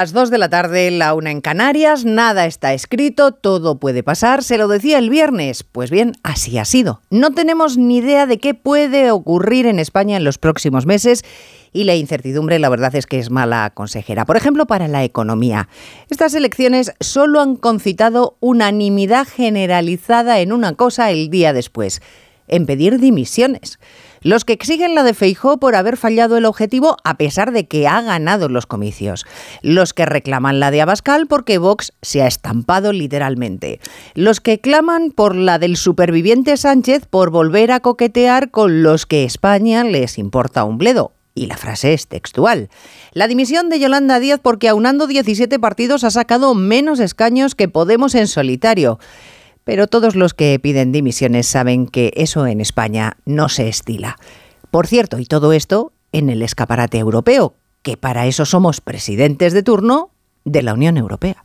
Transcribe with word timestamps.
Las 0.00 0.14
2 0.14 0.30
de 0.30 0.38
la 0.38 0.48
tarde, 0.48 0.90
la 0.90 1.12
una 1.12 1.30
en 1.30 1.42
Canarias, 1.42 2.06
nada 2.06 2.46
está 2.46 2.72
escrito, 2.72 3.32
todo 3.32 3.78
puede 3.78 4.02
pasar, 4.02 4.42
se 4.42 4.56
lo 4.56 4.66
decía 4.66 4.96
el 4.96 5.10
viernes. 5.10 5.62
Pues 5.62 5.90
bien, 5.90 6.12
así 6.22 6.56
ha 6.56 6.64
sido. 6.64 7.02
No 7.10 7.32
tenemos 7.32 7.76
ni 7.76 7.98
idea 7.98 8.24
de 8.24 8.38
qué 8.38 8.54
puede 8.54 9.10
ocurrir 9.10 9.66
en 9.66 9.78
España 9.78 10.16
en 10.16 10.24
los 10.24 10.38
próximos 10.38 10.86
meses 10.86 11.22
y 11.74 11.84
la 11.84 11.96
incertidumbre 11.96 12.58
la 12.58 12.70
verdad 12.70 12.94
es 12.94 13.04
que 13.04 13.18
es 13.18 13.28
mala 13.28 13.72
consejera. 13.74 14.24
Por 14.24 14.38
ejemplo, 14.38 14.66
para 14.66 14.88
la 14.88 15.04
economía. 15.04 15.68
Estas 16.08 16.32
elecciones 16.32 16.94
solo 17.00 17.42
han 17.42 17.56
concitado 17.56 18.38
unanimidad 18.40 19.28
generalizada 19.28 20.40
en 20.40 20.54
una 20.54 20.76
cosa 20.76 21.10
el 21.10 21.28
día 21.28 21.52
después, 21.52 22.00
en 22.48 22.64
pedir 22.64 23.00
dimisiones. 23.00 23.78
Los 24.22 24.44
que 24.44 24.52
exigen 24.52 24.94
la 24.94 25.02
de 25.02 25.14
Feijó 25.14 25.58
por 25.58 25.74
haber 25.74 25.96
fallado 25.96 26.36
el 26.36 26.44
objetivo 26.44 26.96
a 27.04 27.16
pesar 27.16 27.52
de 27.52 27.66
que 27.66 27.88
ha 27.88 28.02
ganado 28.02 28.48
los 28.48 28.66
comicios. 28.66 29.24
Los 29.62 29.94
que 29.94 30.04
reclaman 30.04 30.60
la 30.60 30.70
de 30.70 30.82
Abascal 30.82 31.26
porque 31.26 31.56
Vox 31.56 31.92
se 32.02 32.22
ha 32.22 32.26
estampado 32.26 32.92
literalmente. 32.92 33.80
Los 34.14 34.40
que 34.40 34.60
claman 34.60 35.10
por 35.10 35.34
la 35.34 35.58
del 35.58 35.76
superviviente 35.76 36.56
Sánchez 36.56 37.06
por 37.08 37.30
volver 37.30 37.72
a 37.72 37.80
coquetear 37.80 38.50
con 38.50 38.82
los 38.82 39.06
que 39.06 39.24
España 39.24 39.84
les 39.84 40.18
importa 40.18 40.64
un 40.64 40.76
bledo. 40.76 41.12
Y 41.34 41.46
la 41.46 41.56
frase 41.56 41.94
es 41.94 42.06
textual. 42.06 42.68
La 43.12 43.28
dimisión 43.28 43.70
de 43.70 43.78
Yolanda 43.78 44.18
Díaz 44.18 44.40
porque 44.42 44.68
aunando 44.68 45.06
17 45.06 45.58
partidos 45.58 46.04
ha 46.04 46.10
sacado 46.10 46.54
menos 46.54 47.00
escaños 47.00 47.54
que 47.54 47.68
Podemos 47.68 48.14
en 48.14 48.26
solitario. 48.26 48.98
Pero 49.70 49.86
todos 49.86 50.16
los 50.16 50.34
que 50.34 50.58
piden 50.58 50.90
dimisiones 50.90 51.46
saben 51.46 51.86
que 51.86 52.12
eso 52.16 52.44
en 52.48 52.60
España 52.60 53.18
no 53.24 53.48
se 53.48 53.68
estila. 53.68 54.16
Por 54.72 54.88
cierto, 54.88 55.20
y 55.20 55.26
todo 55.26 55.52
esto 55.52 55.92
en 56.10 56.28
el 56.28 56.42
escaparate 56.42 56.98
europeo, 56.98 57.54
que 57.82 57.96
para 57.96 58.26
eso 58.26 58.44
somos 58.46 58.80
presidentes 58.80 59.52
de 59.52 59.62
turno 59.62 60.10
de 60.44 60.64
la 60.64 60.74
Unión 60.74 60.96
Europea. 60.96 61.44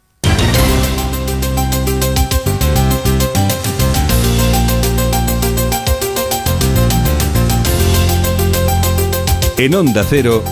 En 9.60 9.76
Onda 9.76 10.04
Cero, 10.04 10.44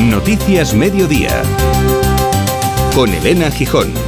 Noticias 0.00 0.72
Mediodía, 0.72 1.42
con 2.94 3.12
Elena 3.12 3.50
Gijón. 3.50 4.05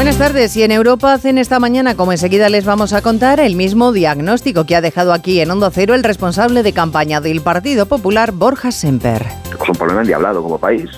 Buenas 0.00 0.16
tardes. 0.16 0.56
Y 0.56 0.62
en 0.62 0.72
Europa 0.72 1.12
hacen 1.12 1.36
esta 1.36 1.60
mañana, 1.60 1.94
como 1.94 2.12
enseguida 2.12 2.48
les 2.48 2.64
vamos 2.64 2.94
a 2.94 3.02
contar, 3.02 3.38
el 3.38 3.54
mismo 3.54 3.92
diagnóstico 3.92 4.64
que 4.64 4.74
ha 4.74 4.80
dejado 4.80 5.12
aquí 5.12 5.42
en 5.42 5.50
Hondo 5.50 5.70
Cero 5.70 5.94
el 5.94 6.02
responsable 6.02 6.62
de 6.62 6.72
campaña 6.72 7.20
del 7.20 7.42
Partido 7.42 7.84
Popular, 7.84 8.32
Borja 8.32 8.72
Semper. 8.72 9.26
Es 9.60 9.68
un 9.68 9.74
problema 9.74 10.00
endiablado 10.00 10.42
como 10.42 10.56
país, 10.56 10.88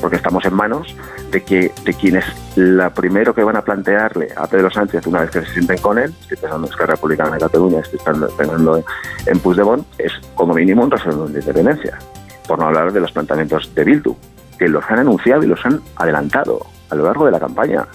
porque 0.00 0.14
estamos 0.14 0.44
en 0.44 0.54
manos 0.54 0.94
de 1.32 1.42
que 1.42 1.72
de 1.84 1.92
quienes 1.92 2.24
la 2.54 2.90
primero 2.90 3.34
que 3.34 3.42
van 3.42 3.56
a 3.56 3.62
plantearle 3.62 4.28
a 4.36 4.46
Pedro 4.46 4.70
Sánchez 4.70 5.08
una 5.08 5.22
vez 5.22 5.30
que 5.30 5.40
se 5.40 5.54
sienten 5.54 5.78
con 5.78 5.98
él, 5.98 6.14
estoy 6.20 6.36
pensando 6.36 6.68
en 6.68 6.72
Esquerra 6.72 6.94
Republicana 6.94 7.32
de 7.32 7.40
Cataluña, 7.40 7.80
estoy 7.80 7.98
pensando 8.36 8.84
en 9.26 9.40
Puigdemont, 9.40 9.84
es 9.98 10.12
como 10.36 10.54
mínimo 10.54 10.84
un 10.84 10.90
referéndum 10.92 11.32
de 11.32 11.40
independencia, 11.40 11.98
por 12.46 12.60
no 12.60 12.66
hablar 12.66 12.92
de 12.92 13.00
los 13.00 13.10
planteamientos 13.10 13.74
de 13.74 13.82
Bildu, 13.82 14.14
que 14.56 14.68
los 14.68 14.88
han 14.88 15.00
anunciado 15.00 15.42
y 15.42 15.48
los 15.48 15.58
han 15.66 15.80
adelantado 15.96 16.64
a 16.90 16.94
lo 16.94 17.04
largo 17.04 17.24
de 17.24 17.32
la 17.32 17.40
campaña. 17.40 17.88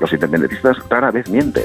Los 0.00 0.12
independentistas 0.12 0.76
rara 0.88 1.10
vez 1.10 1.28
mienten. 1.28 1.64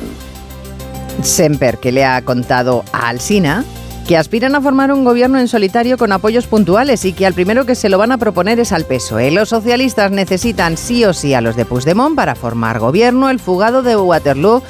Semper, 1.21 1.77
que 1.77 1.91
le 1.91 2.05
ha 2.05 2.21
contado 2.21 2.83
a 2.93 3.09
Alsina 3.09 3.63
que 4.07 4.17
aspiran 4.17 4.55
a 4.55 4.61
formar 4.61 4.91
un 4.91 5.03
gobierno 5.03 5.39
en 5.39 5.47
solitario 5.47 5.97
con 5.97 6.11
apoyos 6.11 6.47
puntuales 6.47 7.05
y 7.05 7.13
que 7.13 7.25
al 7.25 7.33
primero 7.33 7.65
que 7.65 7.75
se 7.75 7.87
lo 7.87 7.97
van 7.97 8.11
a 8.11 8.17
proponer 8.17 8.59
es 8.59 8.71
al 8.71 8.85
PSOE. 8.85 9.31
Los 9.31 9.49
socialistas 9.49 10.11
necesitan 10.11 10.75
sí 10.75 11.05
o 11.05 11.13
sí 11.13 11.33
a 11.33 11.41
los 11.41 11.55
de 11.55 11.65
Puigdemont 11.65 12.15
para 12.15 12.35
formar 12.35 12.79
gobierno. 12.79 13.29
El 13.29 13.39
fugado 13.39 13.83
de 13.83 13.95
Waterloo 13.95 14.63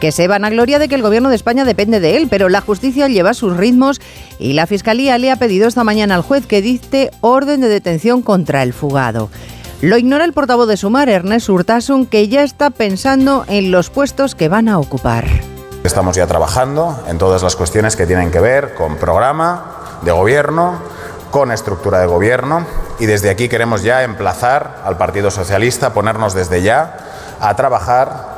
que 0.00 0.12
se 0.12 0.28
van 0.28 0.44
a 0.44 0.50
gloria 0.50 0.78
de 0.78 0.88
que 0.88 0.94
el 0.94 1.02
gobierno 1.02 1.30
de 1.30 1.36
España 1.36 1.64
depende 1.64 2.00
de 2.00 2.16
él, 2.16 2.28
pero 2.30 2.48
la 2.48 2.60
justicia 2.60 3.08
lleva 3.08 3.34
sus 3.34 3.56
ritmos 3.56 4.00
y 4.38 4.52
la 4.52 4.66
fiscalía 4.66 5.18
le 5.18 5.30
ha 5.30 5.36
pedido 5.36 5.68
esta 5.68 5.84
mañana 5.84 6.14
al 6.14 6.22
juez 6.22 6.46
que 6.46 6.62
dicte 6.62 7.10
orden 7.20 7.60
de 7.60 7.68
detención 7.68 8.22
contra 8.22 8.62
el 8.62 8.72
fugado. 8.72 9.30
Lo 9.82 9.98
ignora 9.98 10.24
el 10.24 10.32
portavoz 10.32 10.66
de 10.68 10.78
Sumar, 10.78 11.10
Ernest 11.10 11.50
Urtasun, 11.50 12.06
que 12.06 12.28
ya 12.28 12.42
está 12.42 12.70
pensando 12.70 13.44
en 13.46 13.70
los 13.70 13.90
puestos 13.90 14.34
que 14.34 14.48
van 14.48 14.70
a 14.70 14.78
ocupar. 14.78 15.26
Estamos 15.84 16.16
ya 16.16 16.26
trabajando 16.26 16.98
en 17.08 17.18
todas 17.18 17.42
las 17.42 17.56
cuestiones 17.56 17.94
que 17.94 18.06
tienen 18.06 18.30
que 18.30 18.40
ver 18.40 18.74
con 18.74 18.96
programa 18.96 20.00
de 20.00 20.12
gobierno, 20.12 20.78
con 21.30 21.52
estructura 21.52 22.00
de 22.00 22.06
gobierno 22.06 22.64
y 22.98 23.04
desde 23.04 23.28
aquí 23.28 23.50
queremos 23.50 23.82
ya 23.82 24.02
emplazar 24.02 24.80
al 24.82 24.96
Partido 24.96 25.30
Socialista, 25.30 25.92
ponernos 25.92 26.32
desde 26.32 26.62
ya 26.62 26.96
a 27.38 27.54
trabajar 27.54 28.36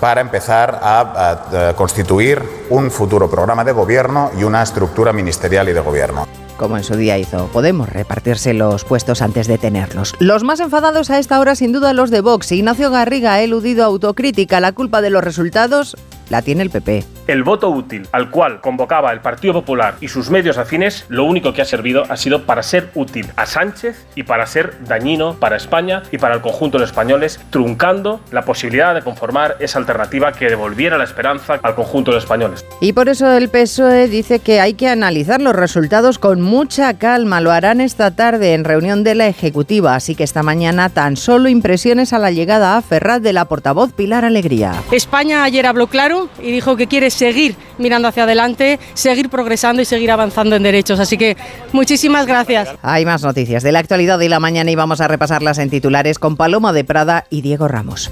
para 0.00 0.20
empezar 0.20 0.80
a, 0.82 1.68
a 1.68 1.74
constituir 1.74 2.66
un 2.70 2.90
futuro 2.90 3.30
programa 3.30 3.62
de 3.62 3.70
gobierno 3.70 4.32
y 4.36 4.42
una 4.42 4.64
estructura 4.64 5.12
ministerial 5.12 5.68
y 5.68 5.72
de 5.74 5.80
gobierno 5.80 6.26
como 6.62 6.76
en 6.76 6.84
su 6.84 6.94
día 6.96 7.18
hizo 7.18 7.48
Podemos, 7.48 7.88
repartirse 7.88 8.54
los 8.54 8.84
puestos 8.84 9.20
antes 9.20 9.48
de 9.48 9.58
tenerlos. 9.58 10.14
Los 10.20 10.44
más 10.44 10.60
enfadados 10.60 11.10
a 11.10 11.18
esta 11.18 11.40
hora, 11.40 11.56
sin 11.56 11.72
duda, 11.72 11.92
los 11.92 12.10
de 12.10 12.20
Vox. 12.20 12.52
Ignacio 12.52 12.90
Garriga 12.90 13.34
ha 13.34 13.42
eludido 13.42 13.84
autocrítica. 13.84 14.60
La 14.60 14.70
culpa 14.70 15.02
de 15.02 15.10
los 15.10 15.24
resultados 15.24 15.96
la 16.30 16.40
tiene 16.40 16.62
el 16.62 16.70
PP. 16.70 17.04
El 17.28 17.44
voto 17.44 17.68
útil 17.70 18.08
al 18.10 18.30
cual 18.30 18.60
convocaba 18.60 19.12
el 19.12 19.20
Partido 19.20 19.54
Popular 19.54 19.94
y 20.00 20.08
sus 20.08 20.28
medios 20.28 20.58
afines, 20.58 21.06
lo 21.08 21.24
único 21.24 21.52
que 21.52 21.62
ha 21.62 21.64
servido 21.64 22.02
ha 22.08 22.16
sido 22.16 22.42
para 22.46 22.64
ser 22.64 22.90
útil 22.94 23.28
a 23.36 23.46
Sánchez 23.46 24.04
y 24.16 24.24
para 24.24 24.44
ser 24.46 24.84
dañino 24.86 25.34
para 25.34 25.56
España 25.56 26.02
y 26.10 26.18
para 26.18 26.34
el 26.34 26.40
conjunto 26.40 26.78
de 26.78 26.82
los 26.82 26.90
españoles, 26.90 27.40
truncando 27.50 28.20
la 28.32 28.42
posibilidad 28.42 28.92
de 28.92 29.02
conformar 29.02 29.56
esa 29.60 29.78
alternativa 29.78 30.32
que 30.32 30.48
devolviera 30.48 30.98
la 30.98 31.04
esperanza 31.04 31.60
al 31.62 31.74
conjunto 31.76 32.10
de 32.10 32.16
los 32.16 32.24
españoles. 32.24 32.64
Y 32.80 32.92
por 32.92 33.08
eso 33.08 33.30
el 33.30 33.48
PSOE 33.48 34.08
dice 34.08 34.40
que 34.40 34.60
hay 34.60 34.74
que 34.74 34.88
analizar 34.88 35.40
los 35.40 35.54
resultados 35.54 36.18
con 36.18 36.40
mucha 36.40 36.98
calma. 36.98 37.40
Lo 37.40 37.52
harán 37.52 37.80
esta 37.80 38.10
tarde 38.10 38.54
en 38.54 38.64
reunión 38.64 39.04
de 39.04 39.14
la 39.14 39.28
Ejecutiva, 39.28 39.94
así 39.94 40.16
que 40.16 40.24
esta 40.24 40.42
mañana 40.42 40.88
tan 40.88 41.16
solo 41.16 41.48
impresiones 41.48 42.12
a 42.12 42.18
la 42.18 42.32
llegada 42.32 42.76
a 42.76 42.82
Ferraz 42.82 43.22
de 43.22 43.32
la 43.32 43.44
portavoz 43.44 43.92
Pilar 43.92 44.24
Alegría. 44.24 44.72
España 44.90 45.44
ayer 45.44 45.66
habló 45.66 45.86
claro 45.86 46.28
y 46.42 46.50
dijo 46.50 46.76
que 46.76 46.88
quiere 46.88 47.11
seguir 47.12 47.56
mirando 47.78 48.08
hacia 48.08 48.24
adelante, 48.24 48.78
seguir 48.94 49.28
progresando 49.28 49.82
y 49.82 49.84
seguir 49.84 50.10
avanzando 50.10 50.56
en 50.56 50.62
derechos. 50.62 50.98
Así 50.98 51.16
que 51.16 51.36
muchísimas 51.72 52.26
gracias. 52.26 52.70
Hay 52.82 53.04
más 53.04 53.22
noticias 53.22 53.62
de 53.62 53.72
la 53.72 53.78
actualidad 53.78 54.18
de 54.18 54.28
la 54.28 54.40
mañana 54.40 54.70
y 54.70 54.74
vamos 54.74 55.00
a 55.00 55.08
repasarlas 55.08 55.58
en 55.58 55.70
titulares 55.70 56.18
con 56.18 56.36
Paloma 56.36 56.72
de 56.72 56.84
Prada 56.84 57.26
y 57.30 57.42
Diego 57.42 57.68
Ramos. 57.68 58.10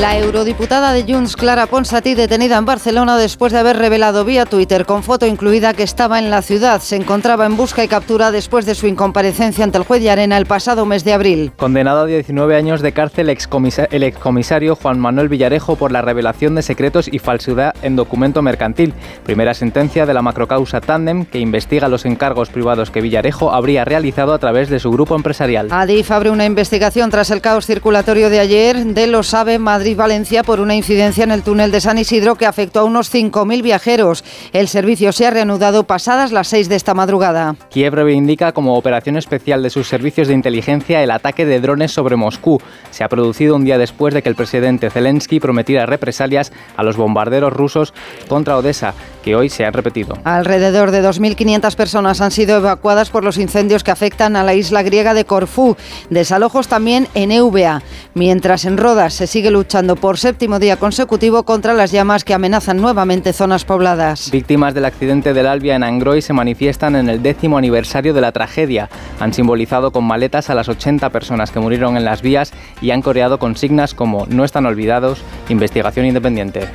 La 0.00 0.18
eurodiputada 0.18 0.92
de 0.92 1.10
Junts, 1.10 1.36
Clara 1.36 1.66
Ponsatí, 1.66 2.14
detenida 2.14 2.58
en 2.58 2.66
Barcelona 2.66 3.16
después 3.16 3.50
de 3.50 3.60
haber 3.60 3.78
revelado 3.78 4.26
vía 4.26 4.44
Twitter 4.44 4.84
con 4.84 5.02
foto 5.02 5.24
incluida 5.24 5.72
que 5.72 5.84
estaba 5.84 6.18
en 6.18 6.28
la 6.28 6.42
ciudad. 6.42 6.82
Se 6.82 6.96
encontraba 6.96 7.46
en 7.46 7.56
busca 7.56 7.82
y 7.82 7.88
captura 7.88 8.30
después 8.30 8.66
de 8.66 8.74
su 8.74 8.86
incomparecencia 8.86 9.64
ante 9.64 9.78
el 9.78 9.84
juez 9.84 10.02
de 10.02 10.10
Arena 10.10 10.36
el 10.36 10.44
pasado 10.44 10.84
mes 10.84 11.02
de 11.02 11.14
abril. 11.14 11.52
Condenado 11.56 12.00
a 12.00 12.06
19 12.06 12.56
años 12.56 12.82
de 12.82 12.92
cárcel 12.92 13.30
el 13.30 14.02
excomisario 14.02 14.76
Juan 14.76 14.98
Manuel 15.00 15.30
Villarejo 15.30 15.76
por 15.76 15.90
la 15.92 16.02
revelación 16.02 16.56
de 16.56 16.62
secretos 16.62 17.08
y 17.10 17.18
falsedad 17.18 17.74
en 17.80 17.96
documento 17.96 18.42
mercantil. 18.42 18.92
Primera 19.24 19.54
sentencia 19.54 20.04
de 20.04 20.12
la 20.12 20.20
macrocausa 20.20 20.82
Tandem 20.82 21.24
que 21.24 21.38
investiga 21.38 21.88
los 21.88 22.04
encargos 22.04 22.50
privados 22.50 22.90
que 22.90 23.00
Villarejo 23.00 23.50
habría 23.50 23.86
realizado 23.86 24.34
a 24.34 24.38
través 24.38 24.68
de 24.68 24.78
su 24.78 24.90
grupo 24.90 25.16
empresarial. 25.16 25.68
Adif 25.70 26.10
abre 26.10 26.28
una 26.28 26.44
investigación 26.44 27.08
tras 27.08 27.30
el 27.30 27.40
caos 27.40 27.64
circulatorio 27.64 28.28
de 28.28 28.40
ayer 28.40 28.84
de 28.84 29.06
los 29.06 29.32
AVE 29.32 29.58
Madrid-Valencia 29.86 30.42
por 30.42 30.58
una 30.58 30.74
incidencia 30.74 31.22
en 31.22 31.30
el 31.30 31.44
túnel 31.44 31.70
de 31.70 31.80
San 31.80 31.96
Isidro 31.96 32.34
que 32.34 32.44
afectó 32.44 32.80
a 32.80 32.84
unos 32.84 33.14
5.000 33.14 33.62
viajeros. 33.62 34.24
El 34.52 34.66
servicio 34.66 35.12
se 35.12 35.28
ha 35.28 35.30
reanudado 35.30 35.84
pasadas 35.84 36.32
las 36.32 36.48
6 36.48 36.68
de 36.68 36.74
esta 36.74 36.92
madrugada. 36.92 37.54
Kiev 37.70 37.94
reivindica 37.94 38.50
como 38.50 38.76
operación 38.76 39.16
especial 39.16 39.62
de 39.62 39.70
sus 39.70 39.86
servicios 39.86 40.26
de 40.26 40.34
inteligencia 40.34 41.04
el 41.04 41.12
ataque 41.12 41.46
de 41.46 41.60
drones 41.60 41.92
sobre 41.92 42.16
Moscú. 42.16 42.60
Se 42.90 43.04
ha 43.04 43.08
producido 43.08 43.54
un 43.54 43.64
día 43.64 43.78
después 43.78 44.12
de 44.12 44.22
que 44.22 44.28
el 44.28 44.34
presidente 44.34 44.90
Zelensky 44.90 45.38
prometiera 45.38 45.86
represalias 45.86 46.52
a 46.76 46.82
los 46.82 46.96
bombarderos 46.96 47.52
rusos 47.52 47.94
contra 48.26 48.56
Odessa, 48.56 48.92
que 49.26 49.36
hoy 49.36 49.50
se 49.50 49.66
han 49.66 49.74
repetido. 49.74 50.16
Alrededor 50.24 50.90
de 50.90 51.02
2.500 51.02 51.76
personas 51.76 52.22
han 52.22 52.30
sido 52.30 52.56
evacuadas 52.56 53.10
por 53.10 53.24
los 53.24 53.36
incendios 53.36 53.84
que 53.84 53.90
afectan 53.90 54.36
a 54.36 54.42
la 54.42 54.54
isla 54.54 54.82
griega 54.82 55.12
de 55.12 55.26
Corfú. 55.26 55.76
Desalojos 56.08 56.68
también 56.68 57.08
en 57.12 57.30
EVA, 57.30 57.82
mientras 58.14 58.64
en 58.64 58.78
Rodas 58.78 59.12
se 59.12 59.26
sigue 59.26 59.50
luchando 59.50 59.66
luchando 59.66 59.96
por 59.96 60.16
séptimo 60.16 60.60
día 60.60 60.76
consecutivo 60.76 61.42
contra 61.42 61.74
las 61.74 61.90
llamas 61.90 62.22
que 62.22 62.34
amenazan 62.34 62.76
nuevamente 62.76 63.32
zonas 63.32 63.64
pobladas. 63.64 64.30
Víctimas 64.30 64.74
del 64.74 64.84
accidente 64.84 65.34
del 65.34 65.48
Albia 65.48 65.74
en 65.74 65.82
Angroy 65.82 66.22
se 66.22 66.32
manifiestan 66.32 66.94
en 66.94 67.08
el 67.08 67.20
décimo 67.20 67.58
aniversario 67.58 68.14
de 68.14 68.20
la 68.20 68.30
tragedia. 68.30 68.88
Han 69.18 69.32
simbolizado 69.32 69.90
con 69.90 70.04
maletas 70.04 70.50
a 70.50 70.54
las 70.54 70.68
80 70.68 71.10
personas 71.10 71.50
que 71.50 71.58
murieron 71.58 71.96
en 71.96 72.04
las 72.04 72.22
vías 72.22 72.52
y 72.80 72.92
han 72.92 73.02
coreado 73.02 73.40
consignas 73.40 73.92
como 73.92 74.24
No 74.28 74.44
están 74.44 74.66
olvidados, 74.66 75.20
investigación 75.48 76.06
independiente. 76.06 76.68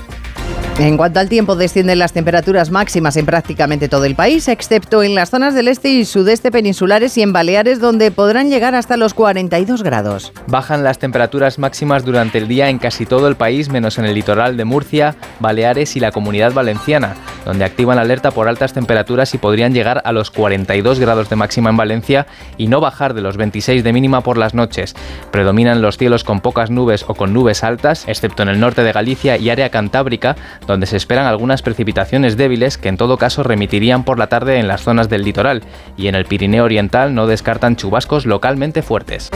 En 0.82 0.98
cuanto 0.98 1.20
al 1.20 1.30
tiempo, 1.30 1.56
descienden 1.56 2.00
las 2.00 2.12
temperaturas 2.12 2.72
máximas 2.72 3.16
en 3.16 3.28
prácticamente 3.28 3.88
todo 3.88 4.06
el 4.06 4.16
país, 4.16 4.48
excepto 4.48 5.04
en 5.04 5.14
las 5.14 5.30
zonas 5.30 5.54
del 5.54 5.68
este 5.68 5.90
y 5.90 6.06
sudeste 6.06 6.50
peninsulares 6.50 7.16
y 7.20 7.22
en 7.22 7.32
Baleares, 7.32 7.80
donde 7.80 8.10
podrán 8.10 8.50
llegar 8.50 8.74
hasta 8.74 8.98
los 8.98 9.14
42 9.14 9.84
grados. 9.84 10.34
Bajan 10.48 10.84
las 10.84 10.98
temperaturas 10.98 11.60
máximas 11.60 12.04
durante 12.04 12.40
el 12.40 12.48
día 12.48 12.68
en 12.70 12.80
casi 12.80 13.06
todo 13.06 13.28
el 13.28 13.36
país, 13.36 13.70
menos 13.70 14.00
en 14.00 14.06
el 14.06 14.16
litoral 14.16 14.58
de 14.58 14.66
Murcia, 14.66 15.16
Baleares 15.40 15.96
y 15.96 16.00
la 16.00 16.12
Comunidad 16.12 16.52
Valenciana, 16.52 17.14
donde 17.46 17.64
activan 17.64 18.00
alerta 18.00 18.32
por 18.32 18.48
altas 18.48 18.74
temperaturas 18.74 19.36
y 19.36 19.38
podrían 19.38 19.76
llegar 19.76 20.02
a 20.04 20.12
los 20.12 20.32
42 20.32 21.00
grados 21.00 21.30
de 21.30 21.36
máxima 21.36 21.70
en 21.70 21.78
Valencia 21.78 22.26
y 22.58 22.70
no 22.70 22.82
bajar 22.82 23.14
de 23.14 23.22
los 23.22 23.38
26 23.38 23.84
de 23.84 23.94
mínima 23.94 24.22
por 24.22 24.40
las 24.40 24.56
noches. 24.56 24.96
Predominan 25.32 25.84
los 25.84 26.00
cielos 26.00 26.24
con 26.24 26.40
pocas 26.40 26.72
nubes 26.72 27.06
o 27.08 27.14
con 27.14 27.34
nubes 27.34 27.64
altas, 27.64 28.06
excepto 28.08 28.42
en 28.42 28.50
el 28.50 28.60
norte 28.60 28.82
de 28.82 28.92
Galicia 28.92 29.38
y 29.38 29.52
área 29.52 29.70
cantábrica, 29.70 30.36
se 30.84 30.98
esperan 30.98 31.26
algunas 31.26 31.62
precipitaciones 31.62 32.38
débiles 32.38 32.78
que 32.78 32.90
en 32.90 32.98
todo 32.98 33.18
caso 33.18 33.44
remitirían 33.44 34.04
por 34.04 34.18
la 34.18 34.28
tarde 34.28 34.58
en 34.58 34.68
las 34.68 34.82
zonas 34.82 35.10
del 35.10 35.24
litoral 35.24 35.64
y 35.98 36.08
en 36.08 36.16
el 36.16 36.26
Pirineo 36.26 36.64
Oriental 36.64 37.14
no 37.14 37.28
descartan 37.28 37.76
chubascos 37.76 38.26
localmente 38.26 38.82
fuertes. 38.82 39.30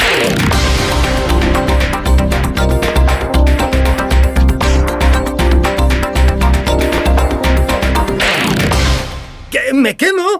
¿Me 9.73 9.97
quemo? 9.97 10.39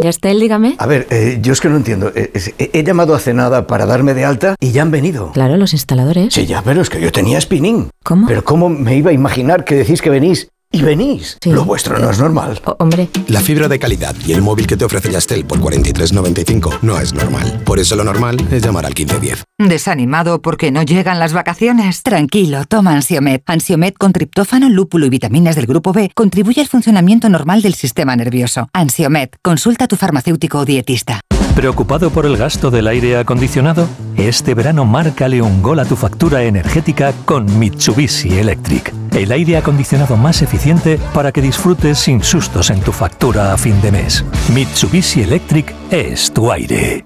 Ya 0.00 0.10
está 0.10 0.30
él, 0.30 0.40
dígame. 0.40 0.74
A 0.78 0.86
ver, 0.86 1.06
eh, 1.10 1.38
yo 1.40 1.52
es 1.52 1.60
que 1.60 1.68
no 1.68 1.76
entiendo. 1.76 2.12
Eh, 2.14 2.30
he, 2.58 2.70
he 2.72 2.84
llamado 2.84 3.14
hace 3.14 3.32
nada 3.32 3.66
para 3.66 3.86
darme 3.86 4.12
de 4.14 4.24
alta 4.24 4.54
y 4.60 4.72
ya 4.72 4.82
han 4.82 4.90
venido. 4.90 5.32
Claro, 5.32 5.56
los 5.56 5.72
instaladores. 5.72 6.34
Sí, 6.34 6.46
ya, 6.46 6.62
pero 6.62 6.82
es 6.82 6.90
que 6.90 7.00
yo 7.00 7.12
tenía 7.12 7.40
spinning. 7.40 7.88
¿Cómo? 8.02 8.26
Pero 8.26 8.44
¿cómo 8.44 8.68
me 8.68 8.96
iba 8.96 9.10
a 9.10 9.14
imaginar 9.14 9.64
que 9.64 9.76
decís 9.76 10.02
que 10.02 10.10
venís 10.10 10.48
y 10.74 10.82
venís? 10.82 11.38
Sí. 11.42 11.50
Lo 11.52 11.64
vuestro 11.64 11.98
no 11.98 12.10
es 12.10 12.18
normal. 12.18 12.60
O- 12.64 12.76
hombre, 12.80 13.08
La 13.28 13.40
fibra 13.40 13.68
de 13.68 13.78
calidad 13.78 14.14
y 14.26 14.32
el 14.32 14.42
móvil 14.42 14.66
que 14.66 14.76
te 14.76 14.84
ofrece 14.84 15.10
Yastel 15.10 15.44
por 15.44 15.60
43.95 15.60 16.78
no 16.82 16.98
es 16.98 17.14
normal. 17.14 17.62
Por 17.64 17.78
eso 17.78 17.96
lo 17.96 18.04
normal 18.04 18.36
es 18.50 18.62
llamar 18.62 18.86
al 18.86 18.92
1510. 18.94 19.44
¿Desanimado 19.58 20.42
porque 20.42 20.70
no 20.72 20.82
llegan 20.82 21.18
las 21.18 21.32
vacaciones? 21.32 22.02
Tranquilo, 22.02 22.64
toma 22.66 22.94
Ansiomed. 22.94 23.40
Ansiomed 23.46 23.94
con 23.94 24.12
triptófano, 24.12 24.68
lúpulo 24.68 25.06
y 25.06 25.10
vitaminas 25.10 25.56
del 25.56 25.66
grupo 25.66 25.92
B 25.92 26.10
contribuye 26.14 26.60
al 26.60 26.68
funcionamiento 26.68 27.28
normal 27.28 27.62
del 27.62 27.74
sistema 27.74 28.16
nervioso. 28.16 28.68
Ansiomed, 28.72 29.28
consulta 29.42 29.84
a 29.84 29.88
tu 29.88 29.96
farmacéutico 29.96 30.58
o 30.58 30.64
dietista. 30.64 31.20
¿Preocupado 31.54 32.10
por 32.10 32.26
el 32.26 32.36
gasto 32.36 32.72
del 32.72 32.88
aire 32.88 33.16
acondicionado? 33.16 33.88
Este 34.16 34.54
verano 34.54 34.84
márcale 34.84 35.40
un 35.40 35.62
gol 35.62 35.78
a 35.78 35.84
tu 35.84 35.94
factura 35.94 36.42
energética 36.42 37.12
con 37.24 37.58
Mitsubishi 37.60 38.38
Electric. 38.38 38.92
El 39.14 39.30
aire 39.30 39.56
acondicionado 39.56 40.16
más 40.16 40.42
eficiente 40.42 40.98
para 41.12 41.30
que 41.30 41.40
disfrutes 41.40 41.98
sin 41.98 42.20
sustos 42.22 42.70
en 42.70 42.80
tu 42.80 42.90
factura 42.90 43.52
a 43.52 43.56
fin 43.56 43.80
de 43.80 43.92
mes. 43.92 44.24
Mitsubishi 44.52 45.22
Electric 45.22 45.72
es 45.90 46.32
tu 46.32 46.50
aire. 46.50 47.04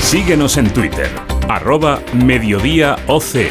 Síguenos 0.00 0.56
en 0.56 0.72
Twitter, 0.72 1.10
arroba 1.46 2.00
Mediodía 2.14 2.96
OC. 3.06 3.50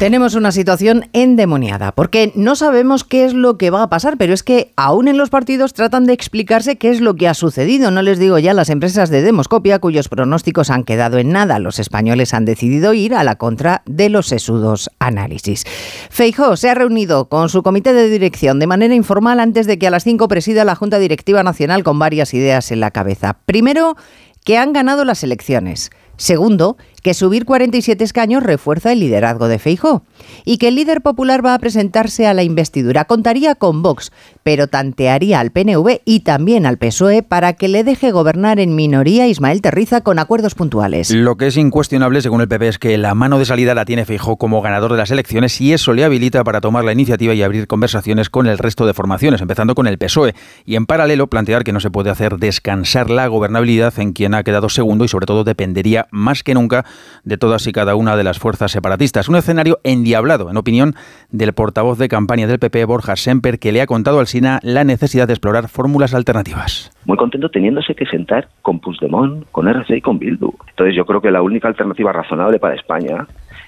Tenemos 0.00 0.34
una 0.34 0.50
situación 0.50 1.10
endemoniada, 1.12 1.92
porque 1.92 2.32
no 2.34 2.56
sabemos 2.56 3.04
qué 3.04 3.26
es 3.26 3.34
lo 3.34 3.58
que 3.58 3.68
va 3.68 3.82
a 3.82 3.90
pasar, 3.90 4.16
pero 4.16 4.32
es 4.32 4.42
que 4.42 4.72
aún 4.74 5.08
en 5.08 5.18
los 5.18 5.28
partidos 5.28 5.74
tratan 5.74 6.06
de 6.06 6.14
explicarse 6.14 6.78
qué 6.78 6.88
es 6.88 7.02
lo 7.02 7.16
que 7.16 7.28
ha 7.28 7.34
sucedido. 7.34 7.90
No 7.90 8.00
les 8.00 8.18
digo 8.18 8.38
ya 8.38 8.54
las 8.54 8.70
empresas 8.70 9.10
de 9.10 9.20
demoscopia 9.20 9.78
cuyos 9.78 10.08
pronósticos 10.08 10.70
han 10.70 10.84
quedado 10.84 11.18
en 11.18 11.32
nada. 11.32 11.58
Los 11.58 11.78
españoles 11.78 12.32
han 12.32 12.46
decidido 12.46 12.94
ir 12.94 13.14
a 13.14 13.24
la 13.24 13.36
contra 13.36 13.82
de 13.84 14.08
los 14.08 14.28
sesudos 14.28 14.88
análisis. 15.00 15.64
Feijó 16.08 16.56
se 16.56 16.70
ha 16.70 16.74
reunido 16.74 17.28
con 17.28 17.50
su 17.50 17.62
comité 17.62 17.92
de 17.92 18.08
dirección 18.08 18.58
de 18.58 18.68
manera 18.68 18.94
informal 18.94 19.38
antes 19.38 19.66
de 19.66 19.78
que 19.78 19.86
a 19.86 19.90
las 19.90 20.04
5 20.04 20.28
presida 20.28 20.64
la 20.64 20.76
Junta 20.76 20.98
Directiva 20.98 21.42
Nacional 21.42 21.84
con 21.84 21.98
varias 21.98 22.32
ideas 22.32 22.72
en 22.72 22.80
la 22.80 22.90
cabeza. 22.90 23.36
Primero, 23.44 23.96
que 24.44 24.56
han 24.56 24.72
ganado 24.72 25.04
las 25.04 25.22
elecciones. 25.22 25.90
Segundo, 26.16 26.76
que 26.76 26.89
subir 27.14 27.44
47 27.44 28.02
escaños 28.04 28.42
refuerza 28.42 28.92
el 28.92 29.00
liderazgo 29.00 29.48
de 29.48 29.58
Feijó 29.58 30.04
y 30.44 30.58
que 30.58 30.68
el 30.68 30.76
líder 30.76 31.00
popular 31.00 31.44
va 31.44 31.54
a 31.54 31.58
presentarse 31.58 32.26
a 32.26 32.34
la 32.34 32.42
investidura. 32.42 33.04
Contaría 33.04 33.54
con 33.54 33.82
Vox, 33.82 34.12
pero 34.42 34.68
tantearía 34.68 35.40
al 35.40 35.50
PNV 35.50 36.00
y 36.04 36.20
también 36.20 36.66
al 36.66 36.78
PSOE 36.78 37.22
para 37.22 37.54
que 37.54 37.68
le 37.68 37.84
deje 37.84 38.10
gobernar 38.10 38.60
en 38.60 38.74
minoría 38.74 39.26
Ismael 39.26 39.62
Terriza 39.62 40.00
con 40.02 40.18
acuerdos 40.18 40.54
puntuales. 40.54 41.10
Lo 41.10 41.36
que 41.36 41.48
es 41.48 41.56
incuestionable, 41.56 42.22
según 42.22 42.40
el 42.40 42.48
PP, 42.48 42.68
es 42.68 42.78
que 42.78 42.98
la 42.98 43.14
mano 43.14 43.38
de 43.38 43.44
salida 43.44 43.74
la 43.74 43.84
tiene 43.84 44.04
Feijó 44.04 44.36
como 44.36 44.62
ganador 44.62 44.92
de 44.92 44.98
las 44.98 45.10
elecciones 45.10 45.60
y 45.60 45.72
eso 45.72 45.92
le 45.92 46.04
habilita 46.04 46.44
para 46.44 46.60
tomar 46.60 46.84
la 46.84 46.92
iniciativa 46.92 47.34
y 47.34 47.42
abrir 47.42 47.66
conversaciones 47.66 48.30
con 48.30 48.46
el 48.46 48.58
resto 48.58 48.86
de 48.86 48.94
formaciones, 48.94 49.40
empezando 49.40 49.74
con 49.74 49.86
el 49.86 49.98
PSOE, 49.98 50.34
y 50.64 50.76
en 50.76 50.86
paralelo 50.86 51.28
plantear 51.28 51.64
que 51.64 51.72
no 51.72 51.80
se 51.80 51.90
puede 51.90 52.10
hacer 52.10 52.38
descansar 52.38 53.10
la 53.10 53.26
gobernabilidad 53.26 53.98
en 53.98 54.12
quien 54.12 54.34
ha 54.34 54.42
quedado 54.42 54.68
segundo 54.68 55.04
y 55.04 55.08
sobre 55.08 55.26
todo 55.26 55.44
dependería 55.44 56.06
más 56.10 56.42
que 56.42 56.54
nunca 56.54 56.84
de 57.24 57.36
todas 57.36 57.66
y 57.66 57.72
cada 57.72 57.94
una 57.94 58.16
de 58.16 58.24
las 58.24 58.38
fuerzas 58.38 58.72
separatistas. 58.72 59.28
Un 59.28 59.36
escenario 59.36 59.78
endiablado, 59.84 60.50
en 60.50 60.56
opinión 60.56 60.94
del 61.30 61.52
portavoz 61.52 61.98
de 61.98 62.08
campaña 62.08 62.46
del 62.46 62.58
PP, 62.58 62.84
Borja 62.84 63.16
Semper, 63.16 63.58
que 63.58 63.72
le 63.72 63.82
ha 63.82 63.86
contado 63.86 64.20
al 64.20 64.26
SINA 64.26 64.60
la 64.62 64.84
necesidad 64.84 65.26
de 65.26 65.34
explorar 65.34 65.68
fórmulas 65.68 66.14
alternativas. 66.14 66.90
muy 67.04 67.16
contento 67.16 67.48
teniéndose 67.50 67.94
que 67.94 68.06
sentar 68.06 68.48
con 68.62 68.80
Puigdemont, 68.80 69.46
con 69.50 69.68
RC 69.68 69.96
y 69.96 70.00
con 70.00 70.18
Bildu. 70.18 70.52
Entonces 70.68 70.94
yo 70.94 71.04
creo 71.04 71.20
que 71.20 71.30
la 71.30 71.42
única 71.42 71.68
alternativa 71.68 72.12
razonable 72.12 72.58
para 72.58 72.74
España 72.74 73.26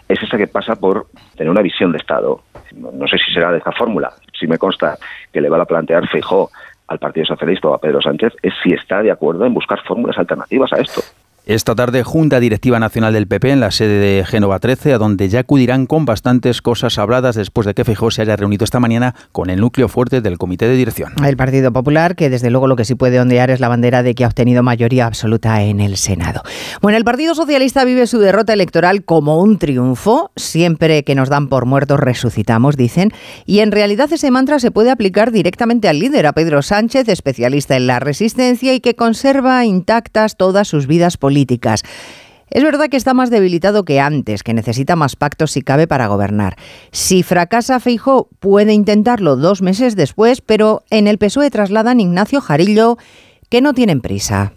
es 0.08 0.22
esa 0.22 0.36
que 0.36 0.46
pasa 0.46 0.76
por 0.76 1.06
tener 1.36 1.50
una 1.50 1.62
visión 1.62 1.92
de 1.92 1.98
Estado. 1.98 2.42
No, 2.74 3.06
sé 3.06 3.18
si 3.18 3.32
será 3.32 3.52
de 3.52 3.58
esa 3.58 3.72
fórmula. 3.72 4.12
Si 4.38 4.46
me 4.46 4.58
consta 4.58 4.96
que 5.32 5.40
le 5.40 5.48
va 5.48 5.60
a 5.60 5.64
plantear 5.64 6.08
Feijó 6.08 6.50
al 6.88 6.98
Partido 6.98 7.26
Socialista 7.26 7.68
o 7.68 7.74
a 7.74 7.80
Pedro 7.80 8.02
Sánchez 8.02 8.34
es 8.42 8.52
si 8.62 8.72
está 8.72 9.02
de 9.02 9.10
acuerdo 9.10 9.46
en 9.46 9.54
buscar 9.54 9.80
fórmulas 9.82 10.18
alternativas 10.18 10.72
a 10.72 10.80
esto. 10.80 11.00
Esta 11.52 11.74
tarde, 11.74 12.02
Junta 12.02 12.40
Directiva 12.40 12.80
Nacional 12.80 13.12
del 13.12 13.26
PP 13.26 13.50
en 13.50 13.60
la 13.60 13.70
sede 13.70 13.98
de 13.98 14.24
Génova 14.24 14.58
13, 14.58 14.94
a 14.94 14.98
donde 14.98 15.28
ya 15.28 15.40
acudirán 15.40 15.84
con 15.84 16.06
bastantes 16.06 16.62
cosas 16.62 16.98
habladas 16.98 17.36
después 17.36 17.66
de 17.66 17.74
que 17.74 17.84
Feijóo 17.84 18.10
se 18.10 18.22
haya 18.22 18.36
reunido 18.36 18.64
esta 18.64 18.80
mañana 18.80 19.14
con 19.32 19.50
el 19.50 19.60
núcleo 19.60 19.88
fuerte 19.88 20.22
del 20.22 20.38
Comité 20.38 20.66
de 20.66 20.76
Dirección. 20.76 21.12
El 21.22 21.36
Partido 21.36 21.70
Popular, 21.70 22.16
que 22.16 22.30
desde 22.30 22.48
luego 22.48 22.68
lo 22.68 22.76
que 22.76 22.86
sí 22.86 22.94
puede 22.94 23.20
ondear 23.20 23.50
es 23.50 23.60
la 23.60 23.68
bandera 23.68 24.02
de 24.02 24.14
que 24.14 24.24
ha 24.24 24.28
obtenido 24.28 24.62
mayoría 24.62 25.04
absoluta 25.04 25.62
en 25.62 25.80
el 25.80 25.98
Senado. 25.98 26.40
Bueno, 26.80 26.96
el 26.96 27.04
Partido 27.04 27.34
Socialista 27.34 27.84
vive 27.84 28.06
su 28.06 28.18
derrota 28.18 28.54
electoral 28.54 29.04
como 29.04 29.38
un 29.38 29.58
triunfo. 29.58 30.30
Siempre 30.36 31.04
que 31.04 31.14
nos 31.14 31.28
dan 31.28 31.48
por 31.48 31.66
muertos 31.66 32.00
resucitamos, 32.00 32.78
dicen. 32.78 33.12
Y 33.44 33.58
en 33.58 33.72
realidad 33.72 34.10
ese 34.10 34.30
mantra 34.30 34.58
se 34.58 34.70
puede 34.70 34.90
aplicar 34.90 35.32
directamente 35.32 35.90
al 35.90 35.98
líder, 35.98 36.28
a 36.28 36.32
Pedro 36.32 36.62
Sánchez, 36.62 37.10
especialista 37.10 37.76
en 37.76 37.88
la 37.88 38.00
resistencia 38.00 38.72
y 38.72 38.80
que 38.80 38.94
conserva 38.94 39.66
intactas 39.66 40.38
todas 40.38 40.66
sus 40.66 40.86
vidas 40.86 41.18
políticas. 41.18 41.41
Es 42.52 42.62
verdad 42.62 42.88
que 42.90 42.98
está 42.98 43.14
más 43.14 43.30
debilitado 43.30 43.84
que 43.84 43.98
antes, 43.98 44.42
que 44.42 44.52
necesita 44.52 44.94
más 44.94 45.16
pactos 45.16 45.52
si 45.52 45.62
cabe 45.62 45.86
para 45.86 46.06
gobernar. 46.06 46.56
Si 46.90 47.22
fracasa 47.22 47.80
Feijó, 47.80 48.28
puede 48.40 48.74
intentarlo 48.74 49.36
dos 49.36 49.62
meses 49.62 49.96
después, 49.96 50.42
pero 50.42 50.82
en 50.90 51.06
el 51.06 51.16
PSOE 51.16 51.50
trasladan 51.50 52.00
Ignacio 52.00 52.42
Jarillo, 52.42 52.98
que 53.48 53.62
no 53.62 53.72
tienen 53.72 54.02
prisa. 54.02 54.52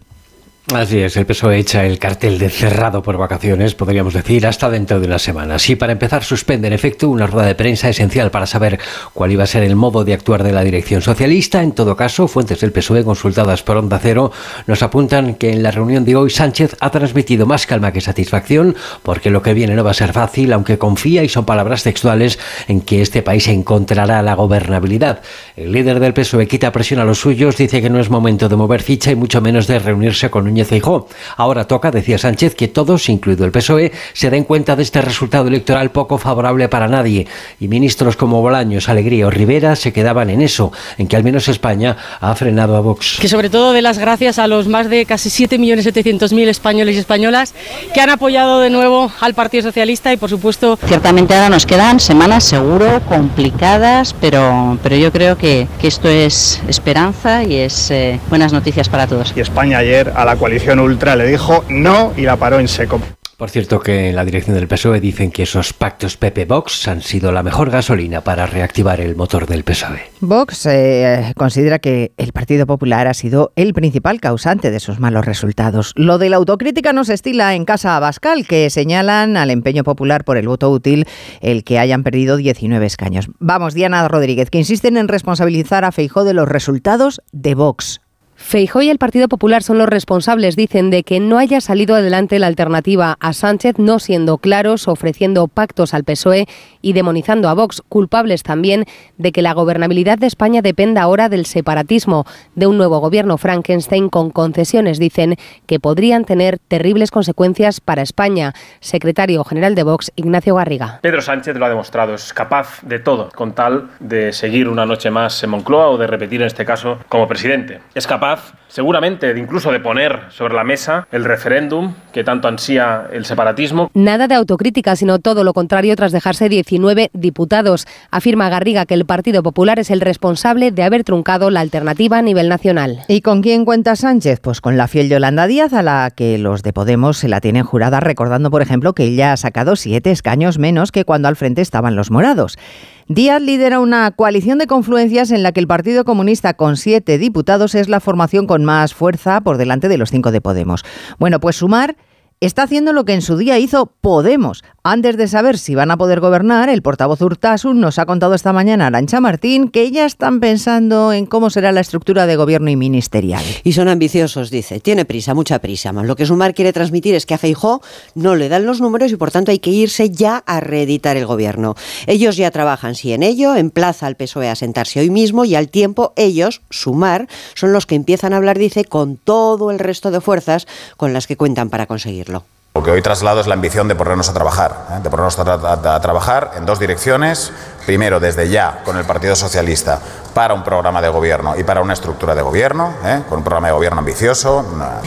Así 0.74 0.98
es, 0.98 1.16
el 1.16 1.26
PSOE 1.26 1.58
echa 1.58 1.86
el 1.86 2.00
cartel 2.00 2.40
de 2.40 2.50
cerrado 2.50 3.00
por 3.00 3.16
vacaciones, 3.16 3.76
podríamos 3.76 4.14
decir, 4.14 4.48
hasta 4.48 4.68
dentro 4.68 4.98
de 4.98 5.06
una 5.06 5.20
semana. 5.20 5.60
Sí, 5.60 5.76
para 5.76 5.92
empezar, 5.92 6.24
suspende 6.24 6.66
en 6.66 6.72
efecto 6.72 7.08
una 7.08 7.28
rueda 7.28 7.46
de 7.46 7.54
prensa 7.54 7.88
esencial 7.88 8.32
para 8.32 8.46
saber 8.46 8.80
cuál 9.14 9.30
iba 9.30 9.44
a 9.44 9.46
ser 9.46 9.62
el 9.62 9.76
modo 9.76 10.04
de 10.04 10.12
actuar 10.12 10.42
de 10.42 10.50
la 10.50 10.64
dirección 10.64 11.02
socialista. 11.02 11.62
En 11.62 11.70
todo 11.70 11.94
caso, 11.94 12.26
fuentes 12.26 12.58
del 12.60 12.72
PSOE 12.72 13.04
consultadas 13.04 13.62
por 13.62 13.76
Onda 13.76 14.00
Cero 14.02 14.32
nos 14.66 14.82
apuntan 14.82 15.34
que 15.34 15.52
en 15.52 15.62
la 15.62 15.70
reunión 15.70 16.04
de 16.04 16.16
hoy 16.16 16.30
Sánchez 16.30 16.76
ha 16.80 16.90
transmitido 16.90 17.46
más 17.46 17.64
calma 17.64 17.92
que 17.92 18.00
satisfacción, 18.00 18.74
porque 19.04 19.30
lo 19.30 19.42
que 19.42 19.54
viene 19.54 19.76
no 19.76 19.84
va 19.84 19.92
a 19.92 19.94
ser 19.94 20.12
fácil, 20.12 20.52
aunque 20.52 20.78
confía, 20.78 21.22
y 21.22 21.28
son 21.28 21.44
palabras 21.44 21.84
textuales, 21.84 22.40
en 22.66 22.80
que 22.80 23.02
este 23.02 23.22
país 23.22 23.46
encontrará 23.46 24.20
la 24.20 24.34
gobernabilidad. 24.34 25.22
El 25.56 25.70
líder 25.70 26.00
del 26.00 26.12
PSOE 26.12 26.48
quita 26.48 26.72
presión 26.72 26.98
a 26.98 27.04
los 27.04 27.20
suyos, 27.20 27.56
dice 27.56 27.80
que 27.80 27.88
no 27.88 28.00
es 28.00 28.10
momento 28.10 28.48
de 28.48 28.56
mover 28.56 28.82
ficha 28.82 29.12
y 29.12 29.14
mucho 29.14 29.40
menos 29.40 29.68
de 29.68 29.78
reunirse 29.78 30.28
con 30.28 30.55
Núñez 30.56 30.68
Feijóo. 30.68 31.06
Ahora 31.36 31.66
toca, 31.66 31.90
decía 31.90 32.16
Sánchez, 32.16 32.54
que 32.54 32.68
todos, 32.68 33.10
incluido 33.10 33.44
el 33.44 33.52
PSOE, 33.52 33.92
se 34.14 34.30
den 34.30 34.44
cuenta 34.44 34.74
de 34.74 34.82
este 34.82 35.02
resultado 35.02 35.48
electoral 35.48 35.90
poco 35.90 36.16
favorable 36.16 36.70
para 36.70 36.88
nadie. 36.88 37.26
Y 37.60 37.68
ministros 37.68 38.16
como 38.16 38.40
Bolaños, 38.40 38.88
Alegría 38.88 39.26
o 39.26 39.30
Rivera 39.30 39.76
se 39.76 39.92
quedaban 39.92 40.30
en 40.30 40.40
eso, 40.40 40.72
en 40.96 41.08
que 41.08 41.16
al 41.16 41.24
menos 41.24 41.48
España 41.48 41.98
ha 42.20 42.34
frenado 42.34 42.74
a 42.74 42.80
Vox. 42.80 43.18
Que 43.20 43.28
sobre 43.28 43.50
todo 43.50 43.74
de 43.74 43.82
las 43.82 43.98
gracias 43.98 44.38
a 44.38 44.46
los 44.46 44.66
más 44.66 44.88
de 44.88 45.04
casi 45.04 45.28
7.700.000 45.28 46.48
españoles 46.48 46.96
y 46.96 46.98
españolas 47.00 47.52
que 47.92 48.00
han 48.00 48.08
apoyado 48.08 48.60
de 48.60 48.70
nuevo 48.70 49.12
al 49.20 49.34
Partido 49.34 49.62
Socialista 49.64 50.10
y 50.10 50.16
por 50.16 50.30
supuesto... 50.30 50.78
Ciertamente 50.86 51.34
ahora 51.34 51.50
nos 51.50 51.66
quedan 51.66 52.00
semanas 52.00 52.44
seguro 52.44 53.02
complicadas, 53.06 54.14
pero, 54.22 54.78
pero 54.82 54.96
yo 54.96 55.12
creo 55.12 55.36
que, 55.36 55.68
que 55.78 55.88
esto 55.88 56.08
es 56.08 56.62
esperanza 56.66 57.44
y 57.44 57.56
es 57.56 57.90
eh, 57.90 58.18
buenas 58.30 58.54
noticias 58.54 58.88
para 58.88 59.06
todos. 59.06 59.34
Y 59.36 59.40
España 59.40 59.78
ayer 59.78 60.12
a 60.16 60.24
la 60.24 60.36
coalición 60.46 60.78
ultra 60.78 61.16
le 61.16 61.26
dijo 61.26 61.64
no 61.68 62.12
y 62.16 62.22
la 62.22 62.36
paró 62.36 62.60
en 62.60 62.68
seco. 62.68 63.00
Por 63.36 63.50
cierto 63.50 63.80
que 63.80 64.10
en 64.10 64.14
la 64.14 64.24
dirección 64.24 64.54
del 64.54 64.68
PSOE 64.68 65.00
dicen 65.00 65.32
que 65.32 65.42
esos 65.42 65.72
pactos 65.72 66.16
Pepe-Vox 66.16 66.86
han 66.86 67.02
sido 67.02 67.32
la 67.32 67.42
mejor 67.42 67.68
gasolina 67.68 68.20
para 68.20 68.46
reactivar 68.46 69.00
el 69.00 69.16
motor 69.16 69.48
del 69.48 69.64
PSOE. 69.64 70.02
Vox 70.20 70.66
eh, 70.66 71.32
considera 71.36 71.80
que 71.80 72.12
el 72.16 72.32
Partido 72.32 72.64
Popular 72.64 73.08
ha 73.08 73.14
sido 73.14 73.52
el 73.56 73.74
principal 73.74 74.20
causante 74.20 74.70
de 74.70 74.78
sus 74.78 75.00
malos 75.00 75.24
resultados. 75.24 75.92
Lo 75.96 76.16
de 76.16 76.30
la 76.30 76.36
autocrítica 76.36 76.92
no 76.92 77.04
se 77.04 77.14
estila 77.14 77.56
en 77.56 77.64
Casa 77.64 77.96
Abascal, 77.96 78.46
que 78.46 78.70
señalan 78.70 79.36
al 79.36 79.50
empeño 79.50 79.82
popular 79.82 80.24
por 80.24 80.36
el 80.36 80.46
voto 80.46 80.70
útil 80.70 81.06
el 81.40 81.64
que 81.64 81.80
hayan 81.80 82.04
perdido 82.04 82.36
19 82.36 82.86
escaños. 82.86 83.30
Vamos, 83.40 83.74
Diana 83.74 84.06
Rodríguez, 84.06 84.48
que 84.48 84.58
insisten 84.58 84.96
en 84.96 85.08
responsabilizar 85.08 85.84
a 85.84 85.90
Feijó 85.90 86.22
de 86.22 86.34
los 86.34 86.48
resultados 86.48 87.20
de 87.32 87.56
Vox. 87.56 88.00
Feijó 88.36 88.82
y 88.82 88.90
el 88.90 88.98
Partido 88.98 89.28
Popular 89.28 89.62
son 89.62 89.78
los 89.78 89.88
responsables, 89.88 90.56
dicen, 90.56 90.90
de 90.90 91.02
que 91.02 91.20
no 91.20 91.38
haya 91.38 91.62
salido 91.62 91.94
adelante 91.96 92.38
la 92.38 92.46
alternativa 92.46 93.16
a 93.18 93.32
Sánchez, 93.32 93.78
no 93.78 93.98
siendo 93.98 94.36
claros, 94.36 94.88
ofreciendo 94.88 95.48
pactos 95.48 95.94
al 95.94 96.04
PSOE 96.04 96.46
y 96.82 96.92
demonizando 96.92 97.48
a 97.48 97.54
Vox, 97.54 97.82
culpables 97.88 98.42
también 98.42 98.84
de 99.16 99.32
que 99.32 99.40
la 99.40 99.54
gobernabilidad 99.54 100.18
de 100.18 100.26
España 100.26 100.60
dependa 100.60 101.02
ahora 101.02 101.30
del 101.30 101.46
separatismo, 101.46 102.26
de 102.54 102.66
un 102.66 102.76
nuevo 102.76 102.98
gobierno 102.98 103.38
Frankenstein 103.38 104.10
con 104.10 104.30
concesiones, 104.30 104.98
dicen, 104.98 105.36
que 105.64 105.80
podrían 105.80 106.26
tener 106.26 106.58
terribles 106.58 107.10
consecuencias 107.10 107.80
para 107.80 108.02
España. 108.02 108.52
Secretario 108.80 109.44
General 109.44 109.74
de 109.74 109.82
Vox, 109.82 110.12
Ignacio 110.14 110.56
Garriga. 110.56 111.00
Pedro 111.00 111.22
Sánchez 111.22 111.56
lo 111.56 111.64
ha 111.64 111.70
demostrado, 111.70 112.14
es 112.14 112.34
capaz 112.34 112.82
de 112.82 112.98
todo, 112.98 113.30
con 113.34 113.54
tal 113.54 113.88
de 113.98 114.32
seguir 114.32 114.68
una 114.68 114.84
noche 114.84 115.10
más 115.10 115.42
en 115.42 115.50
Moncloa 115.50 115.88
o 115.88 115.96
de 115.96 116.06
repetir 116.06 116.42
en 116.42 116.48
este 116.48 116.66
caso 116.66 116.98
como 117.08 117.26
presidente. 117.26 117.80
Es 117.94 118.06
capaz 118.06 118.25
seguramente 118.68 119.32
de 119.32 119.40
incluso 119.40 119.72
de 119.72 119.80
poner 119.80 120.20
sobre 120.30 120.54
la 120.54 120.64
mesa 120.64 121.06
el 121.12 121.24
referéndum 121.24 121.94
que 122.12 122.24
tanto 122.24 122.48
ansía 122.48 123.06
el 123.12 123.24
separatismo. 123.24 123.90
Nada 123.94 124.28
de 124.28 124.34
autocrítica, 124.34 124.96
sino 124.96 125.18
todo 125.18 125.44
lo 125.44 125.52
contrario 125.52 125.94
tras 125.96 126.12
dejarse 126.12 126.48
19 126.48 127.10
diputados. 127.12 127.86
Afirma 128.10 128.48
Garriga 128.48 128.86
que 128.86 128.94
el 128.94 129.06
Partido 129.06 129.42
Popular 129.42 129.78
es 129.78 129.90
el 129.90 130.00
responsable 130.00 130.72
de 130.72 130.82
haber 130.82 131.04
truncado 131.04 131.50
la 131.50 131.60
alternativa 131.60 132.18
a 132.18 132.22
nivel 132.22 132.48
nacional. 132.48 133.04
¿Y 133.08 133.20
con 133.20 133.42
quién 133.42 133.64
cuenta 133.64 133.96
Sánchez? 133.96 134.40
Pues 134.40 134.60
con 134.60 134.76
la 134.76 134.88
fiel 134.88 135.08
Yolanda 135.08 135.46
Díaz, 135.46 135.72
a 135.72 135.82
la 135.82 136.10
que 136.14 136.38
los 136.38 136.62
de 136.62 136.72
Podemos 136.72 137.18
se 137.18 137.28
la 137.28 137.40
tienen 137.40 137.64
jurada, 137.64 138.00
recordando, 138.00 138.50
por 138.50 138.62
ejemplo, 138.62 138.92
que 138.92 139.04
ella 139.04 139.32
ha 139.32 139.36
sacado 139.36 139.76
siete 139.76 140.10
escaños 140.10 140.58
menos 140.58 140.92
que 140.92 141.04
cuando 141.04 141.28
al 141.28 141.36
frente 141.36 141.62
estaban 141.62 141.96
los 141.96 142.10
morados. 142.10 142.58
Díaz 143.08 143.40
lidera 143.40 143.78
una 143.78 144.10
coalición 144.10 144.58
de 144.58 144.66
confluencias 144.66 145.30
en 145.30 145.44
la 145.44 145.52
que 145.52 145.60
el 145.60 145.68
Partido 145.68 146.04
Comunista, 146.04 146.54
con 146.54 146.76
siete 146.76 147.18
diputados, 147.18 147.76
es 147.76 147.88
la 147.88 148.00
formación 148.00 148.48
con 148.48 148.64
más 148.64 148.94
fuerza 148.94 149.40
por 149.42 149.58
delante 149.58 149.88
de 149.88 149.96
los 149.96 150.10
cinco 150.10 150.32
de 150.32 150.40
Podemos. 150.40 150.84
Bueno, 151.20 151.38
pues 151.38 151.54
sumar 151.54 151.96
está 152.40 152.64
haciendo 152.64 152.92
lo 152.92 153.04
que 153.04 153.14
en 153.14 153.22
su 153.22 153.36
día 153.36 153.60
hizo 153.60 153.94
Podemos. 154.00 154.64
Antes 154.88 155.16
de 155.16 155.26
saber 155.26 155.58
si 155.58 155.74
van 155.74 155.90
a 155.90 155.96
poder 155.96 156.20
gobernar, 156.20 156.68
el 156.68 156.80
portavoz 156.80 157.20
Urtasun 157.20 157.80
nos 157.80 157.98
ha 157.98 158.06
contado 158.06 158.34
esta 158.34 158.52
mañana 158.52 158.86
Arancha 158.86 159.20
Martín 159.20 159.68
que 159.68 159.90
ya 159.90 160.06
están 160.06 160.38
pensando 160.38 161.12
en 161.12 161.26
cómo 161.26 161.50
será 161.50 161.72
la 161.72 161.80
estructura 161.80 162.24
de 162.26 162.36
gobierno 162.36 162.70
y 162.70 162.76
ministerial. 162.76 163.42
Y 163.64 163.72
son 163.72 163.88
ambiciosos, 163.88 164.48
dice. 164.48 164.78
Tiene 164.78 165.04
prisa, 165.04 165.34
mucha 165.34 165.58
prisa. 165.58 165.90
Lo 165.90 166.14
que 166.14 166.24
Sumar 166.24 166.54
quiere 166.54 166.72
transmitir 166.72 167.16
es 167.16 167.26
que 167.26 167.34
a 167.34 167.38
Feijó 167.38 167.82
no 168.14 168.36
le 168.36 168.48
dan 168.48 168.64
los 168.64 168.80
números 168.80 169.10
y 169.10 169.16
por 169.16 169.32
tanto 169.32 169.50
hay 169.50 169.58
que 169.58 169.70
irse 169.70 170.10
ya 170.10 170.44
a 170.46 170.60
reeditar 170.60 171.16
el 171.16 171.26
gobierno. 171.26 171.74
Ellos 172.06 172.36
ya 172.36 172.52
trabajan, 172.52 172.94
sí, 172.94 173.12
en 173.12 173.24
ello, 173.24 173.56
emplaza 173.56 174.06
al 174.06 174.14
PSOE 174.14 174.50
a 174.50 174.54
sentarse 174.54 175.00
hoy 175.00 175.10
mismo 175.10 175.44
y 175.44 175.56
al 175.56 175.68
tiempo 175.68 176.12
ellos, 176.14 176.62
Sumar, 176.70 177.26
son 177.56 177.72
los 177.72 177.86
que 177.86 177.96
empiezan 177.96 178.32
a 178.32 178.36
hablar, 178.36 178.56
dice, 178.56 178.84
con 178.84 179.16
todo 179.16 179.72
el 179.72 179.80
resto 179.80 180.12
de 180.12 180.20
fuerzas 180.20 180.68
con 180.96 181.12
las 181.12 181.26
que 181.26 181.36
cuentan 181.36 181.70
para 181.70 181.86
conseguirlo. 181.86 182.44
Lo 182.76 182.82
que 182.82 182.90
hoy 182.90 183.00
traslado 183.00 183.40
es 183.40 183.46
la 183.46 183.54
ambición 183.54 183.88
de 183.88 183.94
ponernos 183.94 184.28
a 184.28 184.34
trabajar, 184.34 184.76
¿eh? 184.90 185.00
de 185.02 185.08
ponernos 185.08 185.38
a, 185.38 186.00
trabajar 186.02 186.50
en 186.56 186.66
dos 186.66 186.78
direcciones. 186.78 187.50
Primero, 187.86 188.20
desde 188.20 188.50
ya, 188.50 188.82
con 188.84 188.98
el 188.98 189.06
Partido 189.06 189.34
Socialista, 189.34 189.98
para 190.36 190.52
un 190.52 190.62
programa 190.62 191.00
de 191.00 191.08
gobierno 191.08 191.54
y 191.58 191.64
para 191.64 191.80
una 191.80 191.94
estructura 191.94 192.34
de 192.34 192.42
gobierno, 192.42 192.92
¿eh? 193.02 193.22
con 193.26 193.38
un 193.38 193.44
programa 193.44 193.68
de 193.68 193.72
gobierno 193.72 194.00
ambicioso 194.00 194.66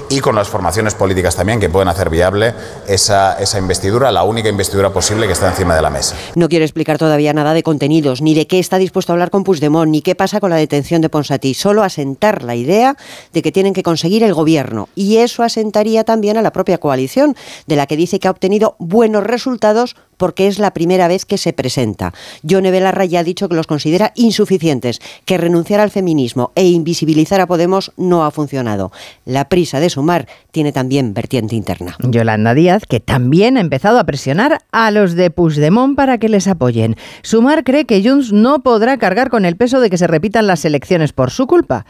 y 0.09 0.21
con 0.21 0.33
las 0.33 0.49
formaciones 0.49 0.95
políticas 0.95 1.35
también 1.35 1.59
que 1.59 1.69
pueden 1.69 1.87
hacer 1.87 2.09
viable 2.09 2.55
esa, 2.87 3.39
esa 3.39 3.59
investidura, 3.59 4.11
la 4.11 4.23
única 4.23 4.49
investidura 4.49 4.91
posible 4.91 5.27
que 5.27 5.33
está 5.33 5.47
encima 5.47 5.75
de 5.75 5.83
la 5.83 5.91
mesa. 5.91 6.15
No 6.33 6.49
quiere 6.49 6.65
explicar 6.65 6.97
todavía 6.97 7.31
nada 7.31 7.53
de 7.53 7.61
contenidos, 7.61 8.23
ni 8.23 8.33
de 8.33 8.47
qué 8.47 8.57
está 8.57 8.79
dispuesto 8.79 9.11
a 9.11 9.13
hablar 9.13 9.29
con 9.29 9.43
Puigdemont, 9.43 9.91
ni 9.91 10.01
qué 10.01 10.15
pasa 10.15 10.39
con 10.39 10.49
la 10.49 10.55
detención 10.55 10.99
de 10.99 11.09
Ponsatí, 11.09 11.53
solo 11.53 11.83
asentar 11.83 12.41
la 12.41 12.55
idea 12.55 12.95
de 13.31 13.43
que 13.43 13.51
tienen 13.51 13.75
que 13.75 13.83
conseguir 13.83 14.23
el 14.23 14.33
gobierno. 14.33 14.89
Y 14.95 15.17
eso 15.17 15.43
asentaría 15.43 16.03
también 16.05 16.37
a 16.37 16.41
la 16.41 16.51
propia 16.51 16.79
coalición, 16.79 17.35
de 17.67 17.75
la 17.75 17.85
que 17.85 17.97
dice 17.97 18.19
que 18.19 18.27
ha 18.27 18.31
obtenido 18.31 18.75
buenos 18.79 19.23
resultados 19.23 19.95
porque 20.19 20.47
es 20.47 20.59
la 20.59 20.73
primera 20.73 21.07
vez 21.07 21.25
que 21.25 21.37
se 21.37 21.53
presenta. 21.53 22.13
Yone 22.43 22.71
Belarra 22.71 23.05
ya 23.05 23.21
ha 23.21 23.23
dicho 23.23 23.47
que 23.47 23.55
los 23.55 23.67
considera 23.67 24.11
insuficientes, 24.15 24.99
que 25.25 25.37
renunciar 25.37 25.79
al 25.79 25.91
feminismo 25.91 26.51
e 26.55 26.67
invisibilizar 26.67 27.41
a 27.41 27.47
Podemos 27.47 27.91
no 27.97 28.25
ha 28.25 28.31
funcionado. 28.31 28.91
La 29.25 29.49
prisa 29.49 29.79
de 29.79 29.89
sumar 29.89 30.27
tiene 30.51 30.71
también 30.71 31.13
vertiente 31.13 31.55
interna. 31.55 31.95
Yolanda 31.99 32.53
Díaz, 32.53 32.83
que 32.87 32.99
también 32.99 33.57
ha 33.57 33.61
empezado 33.61 33.99
a 33.99 34.03
presionar 34.03 34.59
a 34.71 34.91
los 34.91 35.13
de 35.15 35.31
Puigdemont 35.31 35.95
para 35.95 36.17
que 36.17 36.29
les 36.29 36.47
apoyen. 36.47 36.95
Sumar 37.21 37.63
cree 37.63 37.85
que 37.85 38.03
Junts 38.03 38.31
no 38.31 38.59
podrá 38.59 38.97
cargar 38.97 39.29
con 39.29 39.45
el 39.45 39.55
peso 39.55 39.79
de 39.79 39.89
que 39.89 39.97
se 39.97 40.07
repitan 40.07 40.47
las 40.47 40.65
elecciones 40.65 41.13
por 41.13 41.31
su 41.31 41.47
culpa. 41.47 41.85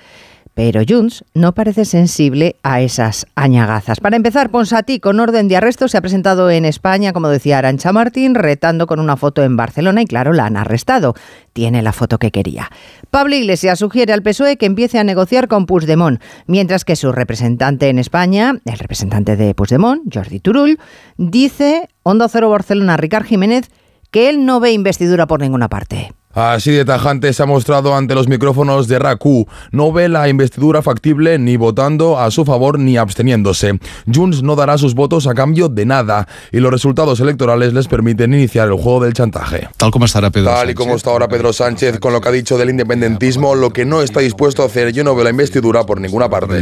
Pero 0.59 0.81
Junts 0.85 1.23
no 1.33 1.53
parece 1.53 1.85
sensible 1.85 2.57
a 2.63 2.81
esas 2.81 3.25
añagazas. 3.35 4.01
Para 4.01 4.17
empezar, 4.17 4.49
Ponsatí, 4.49 4.99
con 4.99 5.21
orden 5.21 5.47
de 5.47 5.55
arresto, 5.55 5.87
se 5.87 5.97
ha 5.97 6.01
presentado 6.01 6.49
en 6.49 6.65
España, 6.65 7.13
como 7.13 7.29
decía 7.29 7.59
Arancha 7.59 7.93
Martín, 7.93 8.35
retando 8.35 8.85
con 8.85 8.99
una 8.99 9.15
foto 9.15 9.41
en 9.41 9.55
Barcelona 9.55 10.01
y 10.01 10.05
claro, 10.05 10.33
la 10.33 10.47
han 10.47 10.57
arrestado. 10.57 11.13
Tiene 11.53 11.81
la 11.81 11.93
foto 11.93 12.17
que 12.17 12.31
quería. 12.31 12.69
Pablo 13.09 13.37
Iglesias 13.37 13.79
sugiere 13.79 14.11
al 14.11 14.21
PSOE 14.21 14.57
que 14.57 14.65
empiece 14.65 14.99
a 14.99 15.05
negociar 15.05 15.47
con 15.47 15.65
Puigdemont, 15.65 16.21
mientras 16.45 16.83
que 16.83 16.97
su 16.97 17.13
representante 17.13 17.87
en 17.87 17.97
España, 17.97 18.59
el 18.65 18.77
representante 18.77 19.37
de 19.37 19.55
Puigdemont, 19.55 20.13
Jordi 20.13 20.41
Turull, 20.41 20.77
dice, 21.15 21.87
Onda 22.03 22.27
Cero 22.27 22.49
Barcelona, 22.49 22.97
Ricard 22.97 23.23
Jiménez, 23.23 23.69
que 24.11 24.27
él 24.27 24.45
no 24.45 24.59
ve 24.59 24.73
investidura 24.73 25.25
por 25.25 25.39
ninguna 25.39 25.69
parte. 25.69 26.11
Así 26.39 26.72
de 26.72 26.86
tajante 26.86 27.34
se 27.34 27.43
ha 27.43 27.46
mostrado 27.46 27.93
ante 27.93 28.15
los 28.15 28.29
micrófonos 28.29 28.88
de 28.88 28.98
RACU. 28.98 29.46
No 29.72 29.91
ve 29.91 30.08
la 30.08 30.29
investidura 30.29 30.81
factible 30.81 31.38
ni 31.38 31.58
votando 31.58 32.17
a 32.17 32.31
su 32.31 32.46
favor 32.46 32.79
ni 32.79 32.96
absteniéndose. 32.96 33.77
Junts 34.10 34.41
no 34.41 34.55
dará 34.55 34.77
sus 34.77 34.96
votos 34.96 35.27
a 35.27 35.34
cambio 35.34 35.67
de 35.67 35.86
nada 35.86 36.29
y 36.53 36.62
los 36.62 36.72
resultados 36.72 37.19
electorales 37.19 37.74
les 37.74 37.89
permiten 37.89 38.34
iniciar 38.34 38.69
el 38.69 38.75
juego 38.75 39.03
del 39.03 39.12
chantaje. 39.12 39.67
Tal 39.75 39.91
como 39.91 40.05
estará 40.05 40.29
Pedro 40.29 40.51
Tal 40.51 40.60
Sánchez. 40.60 40.72
y 40.72 40.75
como 40.75 40.96
está 40.96 41.10
ahora 41.10 41.27
Pedro 41.27 41.51
Sánchez 41.51 42.00
con 42.00 42.13
lo 42.13 42.22
que 42.22 42.29
ha 42.29 42.31
dicho 42.31 42.58
del 42.58 42.69
independentismo, 42.69 43.53
lo 43.55 43.72
que 43.72 43.84
no 43.84 44.01
está 44.01 44.22
dispuesto 44.22 44.63
a 44.63 44.67
hacer, 44.67 44.93
yo 44.93 45.03
no 45.03 45.15
veo 45.15 45.25
la 45.25 45.31
investidura 45.31 45.86
por 45.86 46.00
ninguna 46.00 46.29
parte. 46.29 46.62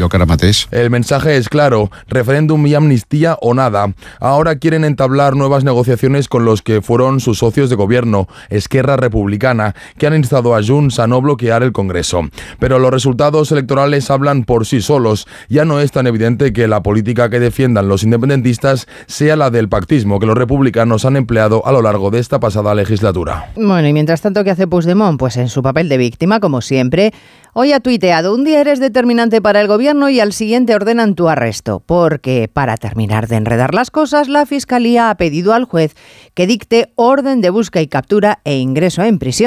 El 0.72 0.90
mensaje 0.90 1.38
es 1.38 1.50
claro, 1.50 1.92
referéndum 2.08 2.66
y 2.66 2.74
amnistía 2.74 3.38
o 3.42 3.54
nada. 3.54 3.94
Ahora 4.20 4.56
quieren 4.56 4.84
entablar 4.84 5.36
nuevas 5.36 5.64
negociaciones 5.64 6.28
con 6.30 6.46
los 6.46 6.64
que 6.64 6.82
fueron 6.82 7.20
sus 7.20 7.38
socios 7.38 7.70
de 7.70 7.76
gobierno, 7.76 8.28
Esquerra 8.50 8.98
Republicana 8.98 9.67
que 9.98 10.08
han 10.08 10.16
instado 10.16 10.56
a 10.56 10.64
Junts 10.64 11.00
a 11.00 11.08
no 11.08 11.22
bloquear 11.22 11.64
el 11.64 11.72
Congreso. 11.72 12.22
Pero 12.60 12.80
los 12.80 12.92
resultados 12.92 13.52
electorales 13.52 14.10
hablan 14.12 14.44
por 14.44 14.66
sí 14.66 14.82
solos. 14.82 15.28
Ya 15.50 15.66
no 15.66 15.80
es 15.80 15.92
tan 15.92 16.08
evidente 16.08 16.54
que 16.54 16.68
la 16.68 16.84
política 16.84 17.30
que 17.30 17.40
defiendan 17.40 17.88
los 17.88 18.04
independentistas 18.04 18.88
sea 19.08 19.36
la 19.36 19.50
del 19.50 19.70
pactismo 19.70 20.20
que 20.20 20.26
los 20.26 20.38
republicanos 20.38 21.06
han 21.06 21.16
empleado 21.16 21.66
a 21.66 21.72
lo 21.72 21.82
largo 21.82 22.12
de 22.12 22.20
esta 22.20 22.40
pasada 22.40 22.76
legislatura. 22.76 23.52
Bueno, 23.56 23.88
y 23.88 23.94
mientras 23.94 24.22
tanto, 24.22 24.44
¿qué 24.44 24.52
hace 24.52 24.68
Puigdemont? 24.68 25.20
Pues 25.20 25.38
en 25.38 25.50
su 25.50 25.62
papel 25.64 25.90
de 25.90 25.98
víctima, 25.98 26.40
como 26.40 26.62
siempre, 26.62 27.14
hoy 27.54 27.74
ha 27.74 27.80
tuiteado, 27.80 28.34
un 28.34 28.44
día 28.44 28.62
eres 28.62 28.80
determinante 28.80 29.42
para 29.42 29.62
el 29.62 29.68
gobierno 29.68 30.10
y 30.10 30.20
al 30.20 30.34
siguiente 30.34 30.76
ordenan 30.76 31.16
tu 31.16 31.28
arresto, 31.28 31.82
porque 31.86 32.50
para 32.52 32.78
terminar 32.78 33.28
de 33.28 33.38
enredar 33.38 33.74
las 33.74 33.92
cosas, 33.92 34.28
la 34.28 34.46
Fiscalía 34.46 35.10
ha 35.10 35.16
pedido 35.16 35.54
al 35.54 35.66
juez 35.66 35.96
que 36.34 36.48
dicte 36.48 36.92
orden 36.96 37.42
de 37.42 37.50
busca 37.50 37.82
y 37.82 37.88
captura 37.88 38.40
e 38.44 38.58
ingreso 38.58 39.02
en 39.04 39.20
prisión 39.20 39.47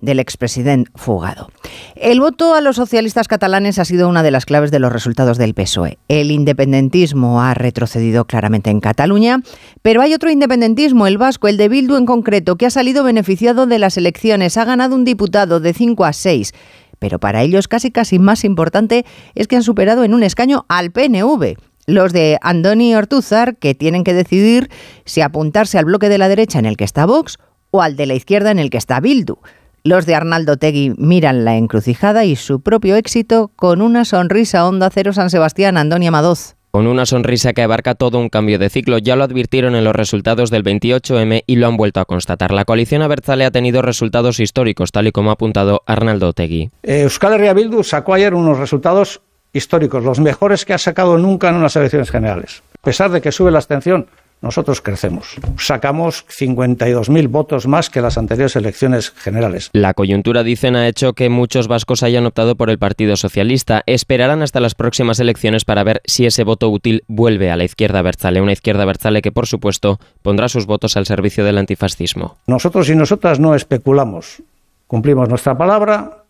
del 0.00 0.18
expresidente 0.18 0.90
fugado. 0.94 1.48
El 1.94 2.20
voto 2.20 2.54
a 2.54 2.60
los 2.60 2.76
socialistas 2.76 3.28
catalanes 3.28 3.78
ha 3.78 3.84
sido 3.84 4.08
una 4.08 4.22
de 4.22 4.30
las 4.30 4.46
claves 4.46 4.70
de 4.70 4.78
los 4.78 4.92
resultados 4.92 5.38
del 5.38 5.54
PSOE. 5.54 5.98
El 6.08 6.30
independentismo 6.30 7.42
ha 7.42 7.54
retrocedido 7.54 8.24
claramente 8.24 8.70
en 8.70 8.80
Cataluña, 8.80 9.40
pero 9.82 10.02
hay 10.02 10.14
otro 10.14 10.30
independentismo, 10.30 11.06
el 11.06 11.18
vasco, 11.18 11.48
el 11.48 11.56
de 11.56 11.68
Bildu 11.68 11.96
en 11.96 12.06
concreto, 12.06 12.56
que 12.56 12.66
ha 12.66 12.70
salido 12.70 13.04
beneficiado 13.04 13.66
de 13.66 13.78
las 13.78 13.96
elecciones. 13.96 14.56
Ha 14.56 14.64
ganado 14.64 14.94
un 14.94 15.04
diputado 15.04 15.60
de 15.60 15.72
5 15.72 16.04
a 16.04 16.12
6 16.12 16.52
pero 16.98 17.18
para 17.18 17.42
ellos 17.42 17.68
casi 17.68 17.90
casi 17.90 18.18
más 18.18 18.42
importante 18.44 19.04
es 19.34 19.48
que 19.48 19.56
han 19.56 19.62
superado 19.62 20.04
en 20.04 20.14
un 20.14 20.22
escaño 20.22 20.64
al 20.68 20.92
PNV. 20.92 21.56
Los 21.86 22.12
de 22.12 22.38
Andoni 22.42 22.96
Ortúzar, 22.96 23.56
que 23.56 23.74
tienen 23.74 24.02
que 24.02 24.12
decidir 24.12 24.70
si 25.04 25.20
apuntarse 25.20 25.78
al 25.78 25.84
bloque 25.84 26.08
de 26.08 26.18
la 26.18 26.28
derecha 26.28 26.58
en 26.58 26.66
el 26.66 26.76
que 26.76 26.84
está 26.84 27.06
Vox 27.06 27.38
o 27.76 27.82
al 27.82 27.96
de 27.96 28.06
la 28.06 28.14
izquierda 28.14 28.50
en 28.50 28.58
el 28.58 28.70
que 28.70 28.78
está 28.78 29.00
Bildu. 29.00 29.38
Los 29.84 30.04
de 30.04 30.16
Arnaldo 30.16 30.56
Tegui 30.56 30.94
miran 30.98 31.44
la 31.44 31.56
encrucijada 31.56 32.24
y 32.24 32.34
su 32.34 32.60
propio 32.60 32.96
éxito 32.96 33.52
con 33.54 33.80
una 33.80 34.04
sonrisa 34.04 34.66
Onda 34.66 34.90
Cero 34.90 35.12
San 35.12 35.30
Sebastián, 35.30 35.76
Andoni 35.76 36.08
Amadoz. 36.08 36.56
Con 36.72 36.88
una 36.88 37.06
sonrisa 37.06 37.52
que 37.52 37.62
abarca 37.62 37.94
todo 37.94 38.18
un 38.18 38.28
cambio 38.28 38.58
de 38.58 38.68
ciclo, 38.68 38.98
ya 38.98 39.16
lo 39.16 39.24
advirtieron 39.24 39.76
en 39.76 39.84
los 39.84 39.94
resultados 39.94 40.50
del 40.50 40.64
28M 40.64 41.44
y 41.46 41.56
lo 41.56 41.68
han 41.68 41.76
vuelto 41.76 42.00
a 42.00 42.04
constatar. 42.04 42.52
La 42.52 42.64
coalición 42.64 43.00
Abertzale 43.02 43.44
ha 43.44 43.50
tenido 43.50 43.80
resultados 43.80 44.40
históricos, 44.40 44.92
tal 44.92 45.06
y 45.06 45.12
como 45.12 45.30
ha 45.30 45.34
apuntado 45.34 45.82
Arnaldo 45.86 46.32
Tegui. 46.32 46.70
Euskal 46.82 47.34
Herria 47.34 47.54
Bildu 47.54 47.82
sacó 47.82 48.12
ayer 48.12 48.34
unos 48.34 48.58
resultados 48.58 49.22
históricos, 49.52 50.04
los 50.04 50.20
mejores 50.20 50.64
que 50.64 50.74
ha 50.74 50.78
sacado 50.78 51.16
nunca 51.16 51.48
en 51.48 51.54
unas 51.54 51.76
elecciones 51.76 52.10
generales. 52.10 52.62
A 52.78 52.84
pesar 52.84 53.10
de 53.10 53.20
que 53.20 53.32
sube 53.32 53.50
la 53.50 53.58
abstención, 53.58 54.08
nosotros 54.42 54.80
crecemos. 54.80 55.36
Sacamos 55.58 56.26
52.000 56.28 57.28
votos 57.28 57.66
más 57.66 57.90
que 57.90 58.00
las 58.00 58.18
anteriores 58.18 58.56
elecciones 58.56 59.10
generales. 59.10 59.70
La 59.72 59.94
coyuntura, 59.94 60.42
dicen, 60.42 60.76
ha 60.76 60.88
hecho 60.88 61.14
que 61.14 61.28
muchos 61.28 61.68
vascos 61.68 62.02
hayan 62.02 62.26
optado 62.26 62.54
por 62.54 62.70
el 62.70 62.78
Partido 62.78 63.16
Socialista. 63.16 63.82
Esperarán 63.86 64.42
hasta 64.42 64.60
las 64.60 64.74
próximas 64.74 65.20
elecciones 65.20 65.64
para 65.64 65.84
ver 65.84 66.02
si 66.04 66.26
ese 66.26 66.44
voto 66.44 66.68
útil 66.68 67.02
vuelve 67.08 67.50
a 67.50 67.56
la 67.56 67.64
izquierda 67.64 68.02
Berzale, 68.02 68.40
una 68.40 68.52
izquierda 68.52 68.84
Berzale 68.84 69.22
que, 69.22 69.32
por 69.32 69.46
supuesto, 69.46 69.98
pondrá 70.22 70.48
sus 70.48 70.66
votos 70.66 70.96
al 70.96 71.06
servicio 71.06 71.44
del 71.44 71.58
antifascismo. 71.58 72.36
Nosotros 72.46 72.88
y 72.90 72.94
nosotras 72.94 73.40
no 73.40 73.54
especulamos. 73.54 74.42
Cumplimos 74.86 75.28
nuestra 75.28 75.56
palabra. 75.56 76.24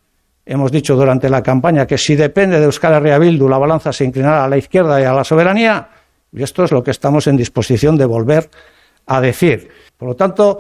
Hemos 0.46 0.70
dicho 0.70 0.94
durante 0.94 1.28
la 1.28 1.42
campaña 1.42 1.86
que 1.86 1.98
si 1.98 2.14
depende 2.14 2.60
de 2.60 2.66
Euskal 2.66 2.94
Herria 2.94 3.18
Bildu, 3.18 3.48
la 3.48 3.58
balanza 3.58 3.92
se 3.92 4.04
inclinará 4.04 4.44
a 4.44 4.48
la 4.48 4.56
izquierda 4.56 5.00
y 5.00 5.04
a 5.04 5.12
la 5.12 5.24
soberanía 5.24 5.88
y 6.36 6.42
esto 6.42 6.62
es 6.62 6.70
lo 6.70 6.84
que 6.84 6.90
estamos 6.90 7.26
en 7.26 7.36
disposición 7.36 7.96
de 7.96 8.04
volver 8.04 8.50
a 9.06 9.20
decir. 9.22 9.70
Por 9.96 10.08
lo 10.08 10.16
tanto, 10.16 10.58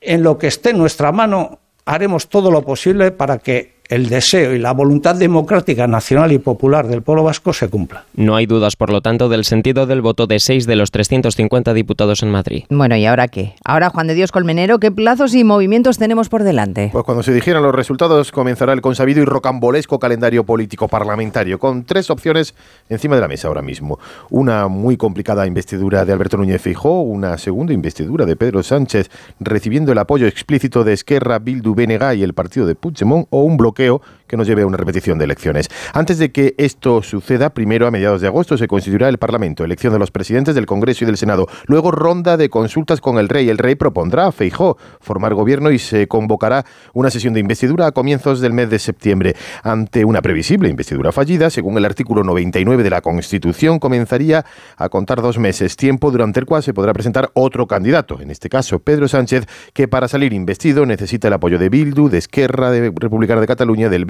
en 0.00 0.22
lo 0.22 0.36
que 0.36 0.48
esté 0.48 0.70
en 0.70 0.78
nuestra 0.78 1.10
mano, 1.12 1.60
haremos 1.86 2.28
todo 2.28 2.50
lo 2.50 2.62
posible 2.62 3.10
para 3.10 3.38
que 3.38 3.77
el 3.88 4.08
deseo 4.10 4.54
y 4.54 4.58
la 4.58 4.72
voluntad 4.72 5.16
democrática 5.16 5.86
nacional 5.86 6.32
y 6.32 6.38
popular 6.38 6.86
del 6.86 7.02
pueblo 7.02 7.24
vasco 7.24 7.54
se 7.54 7.68
cumpla. 7.68 8.04
No 8.14 8.36
hay 8.36 8.44
dudas, 8.44 8.76
por 8.76 8.90
lo 8.90 9.00
tanto, 9.00 9.28
del 9.30 9.44
sentido 9.44 9.86
del 9.86 10.02
voto 10.02 10.26
de 10.26 10.40
seis 10.40 10.66
de 10.66 10.76
los 10.76 10.90
350 10.90 11.72
diputados 11.72 12.22
en 12.22 12.30
Madrid. 12.30 12.64
Bueno, 12.68 12.96
¿y 12.96 13.06
ahora 13.06 13.28
qué? 13.28 13.54
Ahora, 13.64 13.88
Juan 13.88 14.06
de 14.06 14.14
Dios 14.14 14.30
Colmenero, 14.30 14.78
¿qué 14.78 14.90
plazos 14.90 15.34
y 15.34 15.42
movimientos 15.42 15.96
tenemos 15.96 16.28
por 16.28 16.42
delante? 16.42 16.90
Pues 16.92 17.04
cuando 17.04 17.22
se 17.22 17.32
dijeran 17.32 17.62
los 17.62 17.74
resultados 17.74 18.30
comenzará 18.30 18.74
el 18.74 18.82
consabido 18.82 19.22
y 19.22 19.24
rocambolesco 19.24 19.98
calendario 19.98 20.44
político 20.44 20.88
parlamentario, 20.88 21.58
con 21.58 21.84
tres 21.84 22.10
opciones 22.10 22.54
encima 22.90 23.14
de 23.14 23.22
la 23.22 23.28
mesa 23.28 23.48
ahora 23.48 23.62
mismo. 23.62 23.98
Una 24.28 24.68
muy 24.68 24.98
complicada 24.98 25.46
investidura 25.46 26.04
de 26.04 26.12
Alberto 26.12 26.36
Núñez 26.36 26.60
Fijó, 26.60 27.00
una 27.00 27.38
segunda 27.38 27.72
investidura 27.72 28.26
de 28.26 28.36
Pedro 28.36 28.62
Sánchez 28.62 29.10
recibiendo 29.40 29.92
el 29.92 29.98
apoyo 29.98 30.26
explícito 30.26 30.84
de 30.84 30.92
Esquerra, 30.92 31.38
Bildu, 31.38 31.74
BNG 31.74 32.16
y 32.18 32.22
el 32.22 32.34
partido 32.34 32.66
de 32.66 32.74
Puigdemont, 32.74 33.26
o 33.30 33.42
un 33.42 33.56
bloque 33.56 33.77
bloqueo 33.78 34.00
que 34.28 34.36
nos 34.36 34.46
lleve 34.46 34.62
a 34.62 34.66
una 34.66 34.76
repetición 34.76 35.18
de 35.18 35.24
elecciones. 35.24 35.68
Antes 35.92 36.18
de 36.18 36.30
que 36.30 36.54
esto 36.58 37.02
suceda, 37.02 37.50
primero 37.50 37.86
a 37.86 37.90
mediados 37.90 38.20
de 38.20 38.28
agosto 38.28 38.56
se 38.56 38.68
constituirá 38.68 39.08
el 39.08 39.18
Parlamento, 39.18 39.64
elección 39.64 39.92
de 39.92 39.98
los 39.98 40.10
presidentes 40.10 40.54
del 40.54 40.66
Congreso 40.66 41.04
y 41.04 41.06
del 41.06 41.16
Senado. 41.16 41.48
Luego 41.66 41.90
ronda 41.90 42.36
de 42.36 42.48
consultas 42.48 43.00
con 43.00 43.18
el 43.18 43.28
rey. 43.28 43.48
El 43.48 43.58
rey 43.58 43.74
propondrá 43.74 44.26
a 44.26 44.32
Feijó 44.32 44.76
formar 45.00 45.34
gobierno 45.34 45.70
y 45.70 45.78
se 45.78 46.06
convocará 46.06 46.64
una 46.92 47.10
sesión 47.10 47.34
de 47.34 47.40
investidura 47.40 47.86
a 47.86 47.92
comienzos 47.92 48.40
del 48.40 48.52
mes 48.52 48.70
de 48.70 48.78
septiembre. 48.78 49.34
Ante 49.62 50.04
una 50.04 50.22
previsible 50.22 50.68
investidura 50.68 51.12
fallida, 51.12 51.50
según 51.50 51.76
el 51.78 51.84
artículo 51.84 52.22
99 52.22 52.82
de 52.82 52.90
la 52.90 53.00
Constitución, 53.00 53.78
comenzaría 53.78 54.44
a 54.76 54.88
contar 54.88 55.22
dos 55.22 55.38
meses, 55.38 55.76
tiempo 55.76 56.10
durante 56.10 56.40
el 56.40 56.46
cual 56.46 56.62
se 56.62 56.74
podrá 56.74 56.92
presentar 56.92 57.30
otro 57.34 57.66
candidato, 57.66 58.20
en 58.20 58.30
este 58.30 58.48
caso 58.48 58.78
Pedro 58.78 59.08
Sánchez, 59.08 59.46
que 59.72 59.88
para 59.88 60.08
salir 60.08 60.32
investido 60.32 60.86
necesita 60.86 61.28
el 61.28 61.34
apoyo 61.34 61.58
de 61.58 61.68
Bildu, 61.68 62.08
de 62.08 62.18
Esquerra 62.18 62.70
de 62.70 62.92
Republicana 62.94 63.40
de 63.40 63.46
Cataluña 63.46 63.88
del 63.88 64.04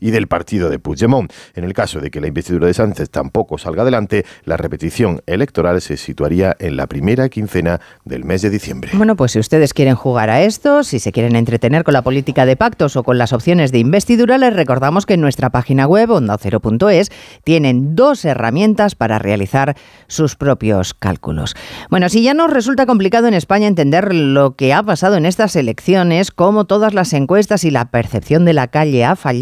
Y 0.00 0.10
del 0.10 0.26
partido 0.26 0.70
de 0.70 0.78
Puigdemont. 0.78 1.32
En 1.54 1.64
el 1.64 1.72
caso 1.72 2.00
de 2.00 2.10
que 2.10 2.20
la 2.20 2.28
investidura 2.28 2.66
de 2.66 2.74
Sánchez 2.74 3.10
tampoco 3.10 3.58
salga 3.58 3.82
adelante, 3.82 4.24
la 4.44 4.56
repetición 4.56 5.20
electoral 5.26 5.80
se 5.80 5.96
situaría 5.96 6.56
en 6.58 6.76
la 6.76 6.86
primera 6.86 7.28
quincena 7.28 7.80
del 8.04 8.24
mes 8.24 8.42
de 8.42 8.50
diciembre. 8.50 8.90
Bueno, 8.94 9.16
pues 9.16 9.32
si 9.32 9.38
ustedes 9.38 9.74
quieren 9.74 9.94
jugar 9.94 10.30
a 10.30 10.42
esto, 10.42 10.82
si 10.82 10.98
se 10.98 11.12
quieren 11.12 11.36
entretener 11.36 11.84
con 11.84 11.94
la 11.94 12.02
política 12.02 12.46
de 12.46 12.56
pactos 12.56 12.96
o 12.96 13.02
con 13.02 13.18
las 13.18 13.32
opciones 13.32 13.72
de 13.72 13.78
investidura, 13.78 14.38
les 14.38 14.54
recordamos 14.54 15.06
que 15.06 15.14
en 15.14 15.20
nuestra 15.20 15.50
página 15.50 15.86
web, 15.86 16.10
ondacero.es, 16.10 17.10
tienen 17.44 17.94
dos 17.94 18.24
herramientas 18.24 18.94
para 18.94 19.18
realizar 19.18 19.76
sus 20.06 20.36
propios 20.36 20.94
cálculos. 20.94 21.54
Bueno, 21.90 22.08
si 22.08 22.22
ya 22.22 22.34
nos 22.34 22.50
resulta 22.50 22.86
complicado 22.86 23.28
en 23.28 23.34
España 23.34 23.66
entender 23.66 24.14
lo 24.14 24.56
que 24.56 24.72
ha 24.72 24.82
pasado 24.82 25.16
en 25.16 25.26
estas 25.26 25.56
elecciones, 25.56 26.30
cómo 26.30 26.64
todas 26.64 26.94
las 26.94 27.12
encuestas 27.12 27.64
y 27.64 27.70
la 27.70 27.86
percepción 27.86 28.44
de 28.44 28.52
la 28.52 28.68
calle 28.68 29.04
ha 29.04 29.16
fallado, 29.16 29.41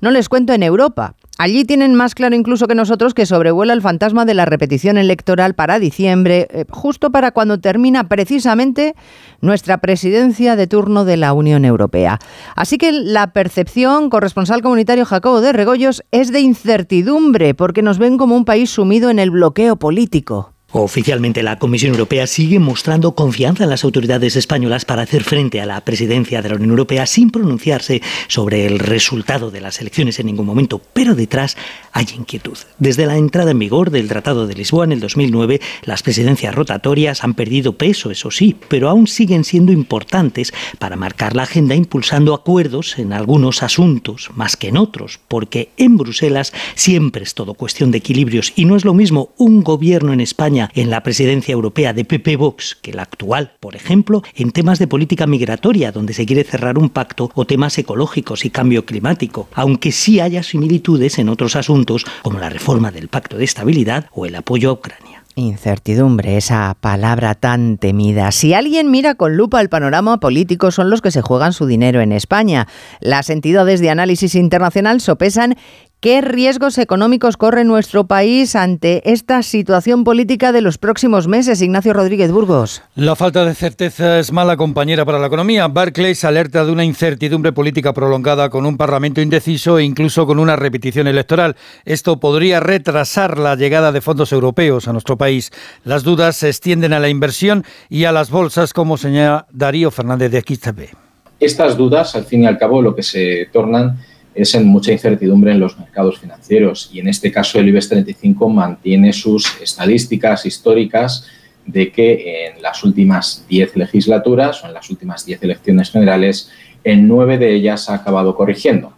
no 0.00 0.10
les 0.10 0.28
cuento 0.28 0.52
en 0.52 0.62
Europa. 0.62 1.14
Allí 1.38 1.64
tienen 1.64 1.94
más 1.94 2.14
claro 2.14 2.36
incluso 2.36 2.68
que 2.68 2.74
nosotros 2.74 3.14
que 3.14 3.26
sobrevuela 3.26 3.72
el 3.72 3.82
fantasma 3.82 4.24
de 4.24 4.34
la 4.34 4.44
repetición 4.44 4.98
electoral 4.98 5.54
para 5.54 5.78
diciembre, 5.78 6.46
eh, 6.50 6.66
justo 6.70 7.10
para 7.10 7.32
cuando 7.32 7.58
termina 7.58 8.08
precisamente 8.08 8.94
nuestra 9.40 9.78
presidencia 9.78 10.54
de 10.54 10.66
turno 10.66 11.04
de 11.04 11.16
la 11.16 11.32
Unión 11.32 11.64
Europea. 11.64 12.18
Así 12.54 12.78
que 12.78 12.92
la 12.92 13.32
percepción, 13.32 14.10
corresponsal 14.10 14.62
comunitario 14.62 15.04
Jacobo 15.04 15.40
de 15.40 15.52
Regoyos, 15.52 16.04
es 16.12 16.30
de 16.32 16.40
incertidumbre, 16.40 17.54
porque 17.54 17.82
nos 17.82 17.98
ven 17.98 18.18
como 18.18 18.36
un 18.36 18.44
país 18.44 18.70
sumido 18.70 19.10
en 19.10 19.18
el 19.18 19.30
bloqueo 19.30 19.76
político. 19.76 20.51
Oficialmente 20.74 21.42
la 21.42 21.58
Comisión 21.58 21.92
Europea 21.92 22.26
sigue 22.26 22.58
mostrando 22.58 23.14
confianza 23.14 23.64
en 23.64 23.70
las 23.70 23.84
autoridades 23.84 24.36
españolas 24.36 24.86
para 24.86 25.02
hacer 25.02 25.22
frente 25.22 25.60
a 25.60 25.66
la 25.66 25.84
presidencia 25.84 26.40
de 26.40 26.48
la 26.48 26.54
Unión 26.54 26.70
Europea 26.70 27.04
sin 27.04 27.30
pronunciarse 27.30 28.00
sobre 28.26 28.64
el 28.64 28.78
resultado 28.78 29.50
de 29.50 29.60
las 29.60 29.82
elecciones 29.82 30.18
en 30.18 30.26
ningún 30.26 30.46
momento, 30.46 30.80
pero 30.94 31.14
detrás 31.14 31.58
hay 31.92 32.06
inquietud. 32.16 32.56
Desde 32.78 33.04
la 33.04 33.18
entrada 33.18 33.50
en 33.50 33.58
vigor 33.58 33.90
del 33.90 34.08
Tratado 34.08 34.46
de 34.46 34.54
Lisboa 34.54 34.86
en 34.86 34.92
el 34.92 35.00
2009, 35.00 35.60
las 35.84 36.02
presidencias 36.02 36.54
rotatorias 36.54 37.22
han 37.22 37.34
perdido 37.34 37.76
peso, 37.76 38.10
eso 38.10 38.30
sí, 38.30 38.56
pero 38.68 38.88
aún 38.88 39.08
siguen 39.08 39.44
siendo 39.44 39.72
importantes 39.72 40.54
para 40.78 40.96
marcar 40.96 41.36
la 41.36 41.42
agenda 41.42 41.74
impulsando 41.74 42.32
acuerdos 42.32 42.98
en 42.98 43.12
algunos 43.12 43.62
asuntos 43.62 44.30
más 44.36 44.56
que 44.56 44.68
en 44.68 44.78
otros, 44.78 45.20
porque 45.28 45.68
en 45.76 45.98
Bruselas 45.98 46.54
siempre 46.76 47.24
es 47.24 47.34
todo 47.34 47.52
cuestión 47.52 47.90
de 47.90 47.98
equilibrios 47.98 48.54
y 48.56 48.64
no 48.64 48.74
es 48.74 48.86
lo 48.86 48.94
mismo 48.94 49.34
un 49.36 49.62
gobierno 49.62 50.14
en 50.14 50.22
España 50.22 50.61
en 50.74 50.90
la 50.90 51.02
presidencia 51.02 51.52
europea 51.52 51.92
de 51.92 52.04
PP 52.04 52.36
Vox 52.36 52.76
que 52.80 52.92
la 52.92 53.02
actual, 53.02 53.52
por 53.60 53.76
ejemplo, 53.76 54.22
en 54.34 54.52
temas 54.52 54.78
de 54.78 54.86
política 54.86 55.26
migratoria, 55.26 55.92
donde 55.92 56.14
se 56.14 56.26
quiere 56.26 56.44
cerrar 56.44 56.78
un 56.78 56.90
pacto, 56.90 57.30
o 57.34 57.44
temas 57.44 57.76
ecológicos 57.78 58.44
y 58.44 58.50
cambio 58.50 58.84
climático, 58.84 59.48
aunque 59.54 59.92
sí 59.92 60.20
haya 60.20 60.42
similitudes 60.42 61.18
en 61.18 61.28
otros 61.28 61.56
asuntos 61.56 62.04
como 62.22 62.38
la 62.38 62.48
reforma 62.48 62.90
del 62.90 63.08
Pacto 63.08 63.36
de 63.36 63.44
Estabilidad 63.44 64.06
o 64.12 64.26
el 64.26 64.34
apoyo 64.34 64.70
a 64.70 64.72
Ucrania. 64.74 65.22
Incertidumbre, 65.34 66.36
esa 66.36 66.76
palabra 66.78 67.34
tan 67.34 67.78
temida. 67.78 68.30
Si 68.32 68.52
alguien 68.52 68.90
mira 68.90 69.14
con 69.14 69.34
lupa 69.34 69.62
el 69.62 69.70
panorama 69.70 70.20
político, 70.20 70.70
son 70.70 70.90
los 70.90 71.00
que 71.00 71.10
se 71.10 71.22
juegan 71.22 71.54
su 71.54 71.64
dinero 71.64 72.02
en 72.02 72.12
España. 72.12 72.68
Las 73.00 73.30
entidades 73.30 73.80
de 73.80 73.88
análisis 73.88 74.34
internacional 74.34 75.00
sopesan 75.00 75.56
¿Qué 76.02 76.20
riesgos 76.20 76.78
económicos 76.78 77.36
corre 77.36 77.62
nuestro 77.62 78.08
país 78.08 78.56
ante 78.56 79.08
esta 79.08 79.40
situación 79.44 80.02
política 80.02 80.50
de 80.50 80.60
los 80.60 80.76
próximos 80.76 81.28
meses, 81.28 81.62
Ignacio 81.62 81.92
Rodríguez 81.92 82.32
Burgos? 82.32 82.82
La 82.96 83.14
falta 83.14 83.44
de 83.44 83.54
certeza 83.54 84.18
es 84.18 84.32
mala 84.32 84.56
compañera 84.56 85.04
para 85.04 85.20
la 85.20 85.28
economía. 85.28 85.68
Barclays 85.68 86.24
alerta 86.24 86.64
de 86.64 86.72
una 86.72 86.84
incertidumbre 86.84 87.52
política 87.52 87.92
prolongada 87.92 88.50
con 88.50 88.66
un 88.66 88.76
Parlamento 88.76 89.20
indeciso 89.20 89.78
e 89.78 89.84
incluso 89.84 90.26
con 90.26 90.40
una 90.40 90.56
repetición 90.56 91.06
electoral. 91.06 91.54
Esto 91.84 92.18
podría 92.18 92.58
retrasar 92.58 93.38
la 93.38 93.54
llegada 93.54 93.92
de 93.92 94.00
fondos 94.00 94.32
europeos 94.32 94.88
a 94.88 94.92
nuestro 94.92 95.16
país. 95.16 95.52
Las 95.84 96.02
dudas 96.02 96.34
se 96.34 96.48
extienden 96.48 96.94
a 96.94 96.98
la 96.98 97.10
inversión 97.10 97.64
y 97.88 98.06
a 98.06 98.12
las 98.12 98.28
bolsas, 98.28 98.72
como 98.72 98.96
señala 98.96 99.46
Darío 99.52 99.92
Fernández 99.92 100.32
de 100.32 100.40
XTB. 100.40 100.96
Estas 101.38 101.76
dudas, 101.76 102.16
al 102.16 102.24
fin 102.24 102.42
y 102.42 102.46
al 102.46 102.58
cabo, 102.58 102.82
lo 102.82 102.92
que 102.92 103.04
se 103.04 103.48
tornan 103.52 104.00
es 104.34 104.54
en 104.54 104.66
mucha 104.66 104.92
incertidumbre 104.92 105.52
en 105.52 105.60
los 105.60 105.78
mercados 105.78 106.18
financieros 106.18 106.90
y 106.92 107.00
en 107.00 107.08
este 107.08 107.30
caso 107.30 107.58
el 107.58 107.68
IBEX 107.68 107.88
35 107.88 108.48
mantiene 108.48 109.12
sus 109.12 109.60
estadísticas 109.60 110.46
históricas 110.46 111.26
de 111.66 111.92
que 111.92 112.46
en 112.46 112.62
las 112.62 112.82
últimas 112.82 113.44
10 113.48 113.76
legislaturas 113.76 114.64
o 114.64 114.66
en 114.66 114.74
las 114.74 114.90
últimas 114.90 115.24
10 115.24 115.42
elecciones 115.42 115.90
generales 115.90 116.50
en 116.84 117.06
nueve 117.06 117.38
de 117.38 117.54
ellas 117.54 117.88
ha 117.88 117.94
acabado 117.94 118.34
corrigiendo. 118.34 118.92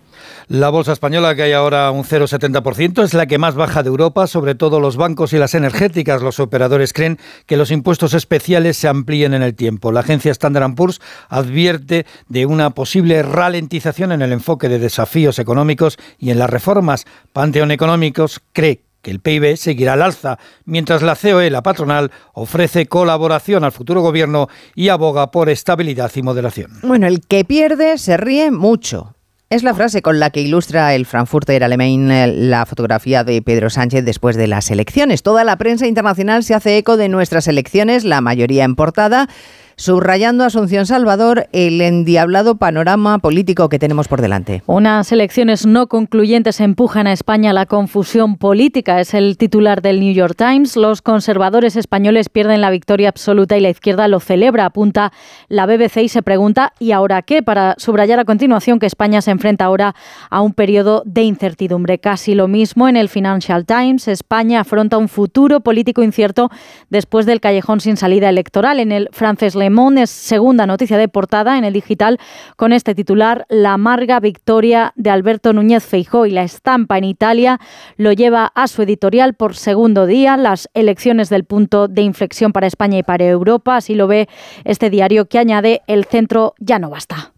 La 0.49 0.69
bolsa 0.69 0.93
española, 0.93 1.35
que 1.35 1.43
hay 1.43 1.53
ahora 1.53 1.91
un 1.91 2.05
0,70%, 2.05 3.03
es 3.03 3.15
la 3.15 3.27
que 3.27 3.39
más 3.39 3.55
baja 3.55 3.83
de 3.83 3.89
Europa, 3.89 4.27
sobre 4.27 4.55
todo 4.55 4.79
los 4.79 4.97
bancos 4.97 5.33
y 5.33 5.39
las 5.39 5.55
energéticas. 5.55 6.21
Los 6.21 6.39
operadores 6.39 6.93
creen 6.93 7.19
que 7.47 7.57
los 7.57 7.71
impuestos 7.71 8.13
especiales 8.13 8.77
se 8.77 8.89
amplíen 8.89 9.33
en 9.33 9.43
el 9.43 9.55
tiempo. 9.55 9.91
La 9.91 10.01
agencia 10.01 10.33
Standard 10.33 10.75
Poor's 10.75 11.01
advierte 11.29 12.05
de 12.29 12.45
una 12.45 12.71
posible 12.71 13.23
ralentización 13.23 14.13
en 14.13 14.21
el 14.21 14.33
enfoque 14.33 14.69
de 14.69 14.79
desafíos 14.79 15.39
económicos 15.39 15.97
y 16.19 16.31
en 16.31 16.39
las 16.39 16.51
reformas. 16.51 17.07
Panteón 17.33 17.71
Económicos 17.71 18.41
cree 18.53 18.83
que 19.01 19.11
el 19.11 19.21
PIB 19.21 19.57
seguirá 19.57 19.93
al 19.93 20.03
alza, 20.03 20.39
mientras 20.65 21.03
la 21.03 21.15
COE, 21.15 21.51
la 21.51 21.63
patronal, 21.63 22.11
ofrece 22.33 22.87
colaboración 22.87 23.63
al 23.63 23.73
futuro 23.73 24.01
gobierno 24.01 24.49
y 24.75 24.89
aboga 24.89 25.31
por 25.31 25.49
estabilidad 25.49 26.11
y 26.15 26.23
moderación. 26.23 26.71
Bueno, 26.83 27.07
el 27.07 27.21
que 27.21 27.45
pierde 27.45 27.99
se 27.99 28.17
ríe 28.17 28.51
mucho. 28.51 29.14
Es 29.55 29.63
la 29.63 29.73
frase 29.73 30.03
con 30.03 30.19
la 30.19 30.31
que 30.31 30.41
ilustra 30.41 30.97
el 30.97 31.07
Frankfurter 31.07 31.63
Allgemeine 31.63 32.27
la 32.27 32.67
fotografía 32.67 33.23
de 33.23 33.41
Pedro 33.41 33.71
Sánchez 33.71 34.05
después 34.05 34.35
de 34.35 34.49
las 34.49 34.69
elecciones. 34.73 35.23
Toda 35.23 35.45
la 35.45 35.57
prensa 35.59 35.87
internacional 35.87 36.43
se 36.43 36.55
hace 36.55 36.77
eco 36.77 36.97
de 36.97 37.09
nuestras 37.09 37.47
elecciones, 37.47 38.03
la 38.03 38.21
mayoría 38.21 38.65
en 38.65 38.75
portada 38.75 39.29
subrayando 39.77 40.45
Asunción 40.45 40.87
Salvador 40.87 41.49
el 41.53 41.81
endiablado 41.81 42.57
panorama 42.57 43.19
político 43.19 43.69
que 43.69 43.79
tenemos 43.79 44.09
por 44.09 44.21
delante. 44.21 44.63
Unas 44.67 45.11
elecciones 45.13 45.67
no 45.67 45.89
concluyentes 45.89 46.61
empujan 46.61 47.07
a 47.07 47.13
España 47.13 47.51
a 47.51 47.55
la 47.55 47.67
confusión 47.67 48.37
política, 48.37 49.01
es 49.01 49.15
el 49.15 49.37
titular 49.37 49.83
del 49.83 50.01
New 50.01 50.15
York 50.15 50.37
Times. 50.37 50.77
Los 50.77 51.03
conservadores 51.03 51.77
españoles 51.77 52.29
pierden 52.29 52.61
la 52.61 52.71
victoria 52.71 53.09
absoluta 53.09 53.57
y 53.57 53.61
la 53.61 53.71
izquierda 53.71 54.09
lo 54.09 54.21
celebra, 54.21 54.67
apunta 54.67 55.13
la 55.49 55.67
BBC 55.67 55.99
y 55.99 56.09
se 56.09 56.23
pregunta 56.23 56.73
¿y 56.79 56.93
ahora 56.93 57.23
qué? 57.23 57.43
Para 57.43 57.75
subrayar 57.79 58.21
a 58.21 58.25
continuación 58.25 58.79
que 58.79 58.87
España 58.87 59.23
se 59.23 59.31
enfrenta 59.31 59.65
ahora 59.65 59.95
a 60.31 60.41
un 60.41 60.53
periodo 60.53 61.03
de 61.07 61.23
incertidumbre. 61.23 61.99
Casi 61.99 62.35
lo 62.35 62.49
mismo 62.49 62.89
en 62.89 62.97
el 62.97 63.09
Financial 63.09 63.65
Times. 63.65 64.09
España 64.09 64.61
afronta 64.61 64.99
un 64.99 65.09
futuro 65.09 65.61
político 65.61 66.03
incierto 66.03 66.51
después 66.91 67.27
del 67.27 67.41
callejón 67.41 67.81
sin 67.81 67.97
salida 67.97 68.29
electoral. 68.29 68.81
En 68.81 68.93
el 68.93 69.09
francés 69.13 69.55
Le 69.65 70.03
es 70.03 70.11
segunda 70.11 70.67
noticia 70.67 70.99
de 70.99 71.09
portada 71.09 71.57
en 71.57 71.65
el 71.65 71.73
digital 71.73 72.21
con 72.57 72.75
este 72.75 72.95
titular, 72.95 73.47
la 73.49 73.73
amarga 73.73 74.21
victoria 74.21 74.93
de 74.95 75.09
Alberto 75.09 75.55
Núñez 75.55 75.85
Feijó 75.85 76.27
y 76.27 76.33
la 76.33 76.43
estampa 76.43 76.99
en 76.99 77.05
Italia 77.05 77.59
lo 77.97 78.13
lleva 78.13 78.53
a 78.55 78.67
su 78.67 78.83
editorial 78.83 79.33
por 79.33 79.57
segundo 79.57 80.05
día, 80.05 80.37
las 80.37 80.69
elecciones 80.75 81.31
del 81.31 81.45
punto 81.45 81.89
de 81.89 82.03
inflexión 82.03 82.53
para 82.53 82.67
España 82.67 82.99
y 82.99 83.03
para 83.03 83.25
Europa, 83.25 83.77
así 83.77 83.95
lo 83.95 84.07
ve 84.07 84.29
este 84.65 84.91
diario 84.91 85.29
que 85.29 85.39
añade 85.39 85.81
el 85.87 86.05
centro 86.05 86.55
ya 86.59 86.79
no 86.79 86.91
basta. 86.91 87.33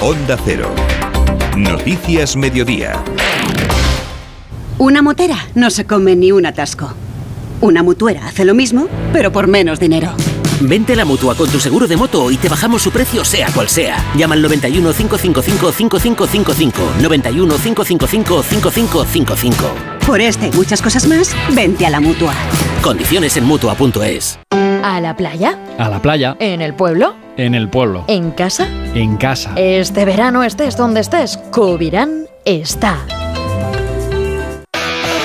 Onda 0.00 0.36
Cero. 0.44 0.70
Noticias 1.56 2.36
Mediodía. 2.36 3.02
Una 4.78 5.02
motera 5.02 5.38
no 5.56 5.70
se 5.70 5.86
come 5.86 6.14
ni 6.14 6.30
un 6.30 6.46
atasco. 6.46 6.92
Una 7.60 7.82
mutuera 7.82 8.28
hace 8.28 8.44
lo 8.44 8.54
mismo, 8.54 8.86
pero 9.12 9.32
por 9.32 9.48
menos 9.48 9.80
dinero. 9.80 10.14
Vente 10.60 10.94
a 10.94 10.96
la 10.96 11.04
mutua 11.04 11.34
con 11.34 11.48
tu 11.50 11.60
seguro 11.60 11.86
de 11.86 11.96
moto 11.96 12.30
y 12.30 12.36
te 12.36 12.48
bajamos 12.48 12.82
su 12.82 12.90
precio, 12.90 13.24
sea 13.24 13.48
cual 13.52 13.68
sea. 13.68 13.98
Llama 14.16 14.34
al 14.34 14.42
91 14.42 14.92
555 14.92 15.72
5555. 15.72 16.92
91 17.02 17.54
555 17.56 18.42
5555. 18.42 19.96
Por 20.06 20.20
este 20.20 20.48
y 20.48 20.52
muchas 20.52 20.80
cosas 20.80 21.06
más, 21.06 21.34
vente 21.54 21.84
a 21.84 21.90
la 21.90 22.00
mutua. 22.00 22.32
Condiciones 22.82 23.36
en 23.36 23.44
mutua.es. 23.44 24.38
¿A 24.82 25.00
la 25.00 25.16
playa? 25.16 25.58
A 25.78 25.88
la 25.88 26.00
playa. 26.00 26.36
¿En 26.38 26.62
el 26.62 26.74
pueblo? 26.74 27.14
En 27.36 27.54
el 27.54 27.68
pueblo. 27.68 28.04
¿En 28.06 28.30
casa? 28.30 28.68
En 28.94 29.16
casa. 29.16 29.52
Este 29.56 30.04
verano 30.04 30.42
estés 30.42 30.76
donde 30.76 31.00
estés, 31.00 31.38
Covirán 31.50 32.26
está. 32.44 33.04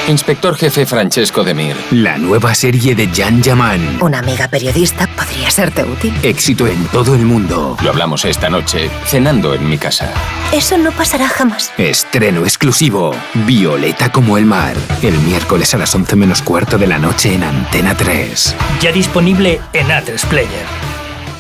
Inspector 0.08 0.56
jefe 0.56 0.86
Francesco 0.86 1.44
Demir. 1.44 1.76
La 1.92 2.18
nueva 2.18 2.54
serie 2.56 2.96
de 2.96 3.08
Jan 3.08 3.42
Yaman. 3.42 4.02
Una 4.02 4.20
amiga 4.20 4.48
periodista 4.48 5.08
podría 5.08 5.50
serte 5.50 5.84
útil. 5.84 6.14
Éxito 6.24 6.68
en 6.68 6.84
todo 6.88 7.16
el 7.16 7.22
mundo. 7.26 7.78
Lo 7.84 7.90
hablamos 7.92 8.26
esta 8.26 8.50
noche, 8.50 8.90
cenando 9.06 9.54
en 9.54 9.70
mi 9.70 9.78
casa. 9.78 10.12
Eso 10.52 10.78
no 10.78 10.92
pasará 10.92 11.30
jamás. 11.30 11.72
Estreno 11.78 12.42
exclusivo. 12.44 13.16
Violeta 13.46 14.12
como 14.12 14.38
el 14.38 14.46
mar. 14.46 14.76
El 15.02 15.18
miércoles 15.20 15.74
a 15.74 15.78
las 15.78 15.94
11 15.94 16.16
menos 16.16 16.42
cuarto 16.42 16.78
de 16.78 16.88
la 16.88 16.98
noche 16.98 17.34
en 17.34 17.44
Antena 17.44 17.96
3. 17.96 18.56
Ya 18.82 18.92
disponible 18.92 19.62
en 19.74 19.88
A3 19.88 20.26
Player. 20.28 20.81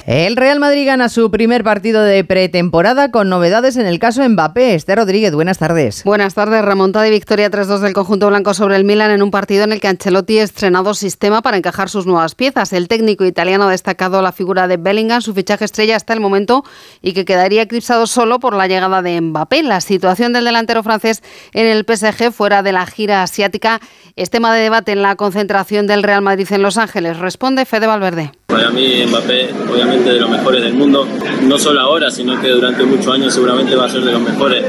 El 0.07 0.35
Real 0.35 0.59
Madrid 0.59 0.87
gana 0.87 1.09
su 1.09 1.29
primer 1.29 1.63
partido 1.63 2.01
de 2.01 2.23
pretemporada 2.23 3.11
con 3.11 3.29
novedades 3.29 3.77
en 3.77 3.85
el 3.85 3.99
caso 3.99 4.27
Mbappé. 4.27 4.73
Esther 4.73 4.97
Rodríguez, 4.97 5.33
buenas 5.35 5.59
tardes. 5.59 6.03
Buenas 6.03 6.33
tardes. 6.33 6.65
Remontada 6.65 7.07
y 7.07 7.11
victoria 7.11 7.51
3-2 7.51 7.79
del 7.79 7.93
conjunto 7.93 8.27
blanco 8.27 8.55
sobre 8.55 8.77
el 8.77 8.83
Milan 8.83 9.11
en 9.11 9.21
un 9.21 9.29
partido 9.29 9.63
en 9.63 9.73
el 9.73 9.79
que 9.79 9.87
Ancelotti 9.87 10.39
ha 10.39 10.43
estrenado 10.43 10.95
sistema 10.95 11.43
para 11.43 11.57
encajar 11.57 11.87
sus 11.87 12.07
nuevas 12.07 12.33
piezas. 12.33 12.73
El 12.73 12.87
técnico 12.87 13.25
italiano 13.25 13.65
ha 13.65 13.71
destacado 13.71 14.23
la 14.23 14.31
figura 14.31 14.67
de 14.67 14.77
Bellingham, 14.77 15.21
su 15.21 15.35
fichaje 15.35 15.65
estrella 15.65 15.97
hasta 15.97 16.13
el 16.13 16.19
momento 16.19 16.63
y 17.03 17.13
que 17.13 17.23
quedaría 17.23 17.61
eclipsado 17.61 18.07
solo 18.07 18.39
por 18.39 18.55
la 18.55 18.67
llegada 18.67 19.03
de 19.03 19.21
Mbappé. 19.21 19.61
La 19.61 19.81
situación 19.81 20.33
del 20.33 20.45
delantero 20.45 20.81
francés 20.81 21.21
en 21.53 21.67
el 21.67 21.85
PSG 21.85 22.31
fuera 22.31 22.63
de 22.63 22.71
la 22.71 22.87
gira 22.87 23.21
asiática 23.21 23.79
es 24.15 24.31
tema 24.31 24.53
de 24.53 24.61
debate 24.61 24.93
en 24.93 25.03
la 25.03 25.15
concentración 25.15 25.85
del 25.85 26.01
Real 26.01 26.23
Madrid 26.23 26.47
en 26.49 26.63
Los 26.63 26.79
Ángeles. 26.79 27.19
Responde 27.19 27.65
Fede 27.65 27.85
Valverde. 27.85 28.31
Para 28.51 28.69
mí 28.69 29.05
Mbappé 29.07 29.49
obviamente 29.71 30.11
de 30.13 30.19
los 30.19 30.29
mejores 30.29 30.61
del 30.61 30.73
mundo, 30.73 31.07
no 31.43 31.57
solo 31.57 31.79
ahora, 31.79 32.11
sino 32.11 32.39
que 32.41 32.49
durante 32.49 32.83
muchos 32.83 33.07
años 33.07 33.33
seguramente 33.33 33.75
va 33.75 33.85
a 33.85 33.89
ser 33.89 34.01
de 34.01 34.11
los 34.11 34.21
mejores. 34.21 34.63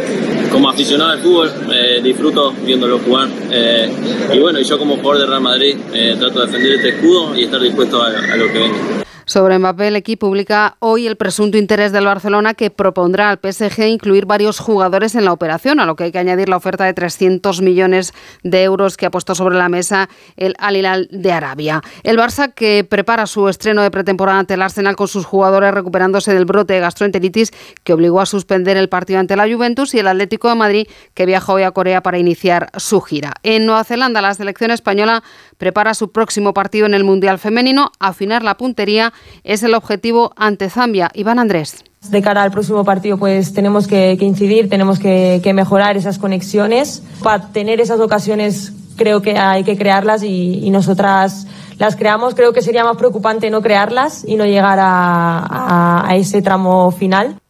Como 0.53 0.71
aficionado 0.71 1.11
al 1.11 1.18
fútbol 1.18 1.51
eh, 1.73 2.01
disfruto 2.03 2.53
viéndolo 2.64 2.99
jugar 3.01 3.29
eh, 3.51 3.90
y 4.33 4.38
bueno, 4.38 4.61
yo 4.61 4.79
como 4.79 4.97
jugador 4.97 5.23
de 5.23 5.27
Real 5.27 5.40
Madrid 5.40 5.77
eh, 5.92 6.14
trato 6.18 6.40
de 6.40 6.47
defender 6.47 6.73
este 6.73 6.88
escudo 6.90 7.37
y 7.37 7.45
estar 7.45 7.61
dispuesto 7.61 8.03
a 8.03 8.11
lo 8.11 8.47
que 8.47 8.59
venga. 8.59 9.02
Sobre 9.25 9.59
Mbappé, 9.59 9.89
el 9.89 9.97
equipo 9.97 10.23
publica 10.23 10.77
hoy 10.79 11.07
el 11.07 11.17
presunto 11.17 11.59
interés 11.59 11.93
del 11.93 12.07
Barcelona 12.07 12.55
que 12.55 12.71
propondrá 12.71 13.29
al 13.29 13.39
PSG 13.39 13.87
incluir 13.89 14.25
varios 14.25 14.61
jugadores 14.61 15.15
en 15.15 15.25
la 15.25 15.33
operación, 15.33 15.81
a 15.81 15.85
lo 15.85 15.97
que 15.97 16.05
hay 16.05 16.13
que 16.13 16.19
añadir 16.19 16.49
la 16.49 16.57
oferta 16.57 16.85
de 16.85 16.95
300 16.95 17.61
millones 17.61 18.15
de 18.43 18.63
euros 18.63 18.97
que 18.97 19.07
ha 19.07 19.11
puesto 19.11 19.35
sobre 19.35 19.57
la 19.57 19.69
mesa 19.69 20.09
el 20.37 20.55
Al 20.59 20.77
Hilal 20.77 21.09
de 21.11 21.33
Arabia. 21.33 21.83
El 22.03 22.19
Barça 22.19 22.55
que 22.55 22.87
prepara 22.89 23.27
su 23.27 23.49
estreno 23.49 23.83
de 23.83 23.91
pretemporada 23.91 24.39
ante 24.39 24.55
el 24.55 24.63
Arsenal 24.63 24.97
con 24.97 25.09
sus 25.09 25.27
jugadores 25.27 25.75
recuperándose 25.75 26.33
del 26.33 26.45
brote 26.45 26.75
de 26.75 26.81
gastroenteritis 26.81 27.51
que 27.85 27.93
obligó 27.93 28.21
a 28.21 28.27
suspender 28.27 28.77
el 28.77 28.89
partido 28.89 29.19
ante 29.19 29.37
la 29.37 29.53
Juventus 29.53 29.95
y 29.95 29.99
el 29.99 30.07
Atlético 30.07 30.49
de 30.49 30.55
Madrid 30.55 30.87
que 31.15 31.27
viaja 31.27 31.53
hoy 31.53 31.65
a 31.65 31.73
Corea 31.73 32.03
para 32.03 32.19
iniciar 32.19 32.71
su 32.77 33.01
gira. 33.01 33.35
En 33.43 33.67
Nueva 33.67 33.85
Zelanda, 33.85 34.23
la 34.23 34.35
selección 34.35 34.71
española 34.71 35.23
prepara 35.59 35.95
su 35.95 36.11
próximo 36.11 36.55
partido 36.55 36.87
en 36.87 36.95
el 36.95 37.05
Mundial 37.05 37.38
Femenino, 37.38 37.93
afinar 37.99 38.43
la 38.43 38.57
puntería 38.57 39.12
es 39.45 39.62
el 39.62 39.75
objetivo 39.75 40.33
ante 40.37 40.71
Zambia. 40.71 41.11
Iván 41.15 41.38
Andrés. 41.38 41.85
De 42.09 42.21
cara 42.21 42.43
al 42.43 42.51
próximo 42.51 42.85
partido, 42.85 43.17
pues 43.17 43.53
tenemos 43.53 43.87
que, 43.87 44.17
incidir, 44.21 44.69
tenemos 44.69 44.99
que, 44.99 45.41
mejorar 45.55 45.97
esas 45.97 46.19
conexiones. 46.19 47.03
Para 47.23 47.49
tener 47.53 47.81
esas 47.81 48.01
ocasiones, 48.01 48.73
creo 48.97 49.23
que 49.23 49.38
hay 49.38 49.62
que 49.62 49.77
crearlas 49.77 50.23
y, 50.23 50.69
nosotras 50.71 51.47
las 51.79 51.97
creamos. 51.97 52.35
Creo 52.35 52.53
que 52.53 52.62
sería 52.62 52.85
más 52.85 52.97
preocupante 52.97 53.51
no 53.51 53.62
crearlas 53.62 54.25
y 54.27 54.37
no 54.37 54.47
llegar 54.47 54.79
a 54.81 56.09
ese 56.15 56.43
tramo 56.43 56.91
final. 56.91 57.42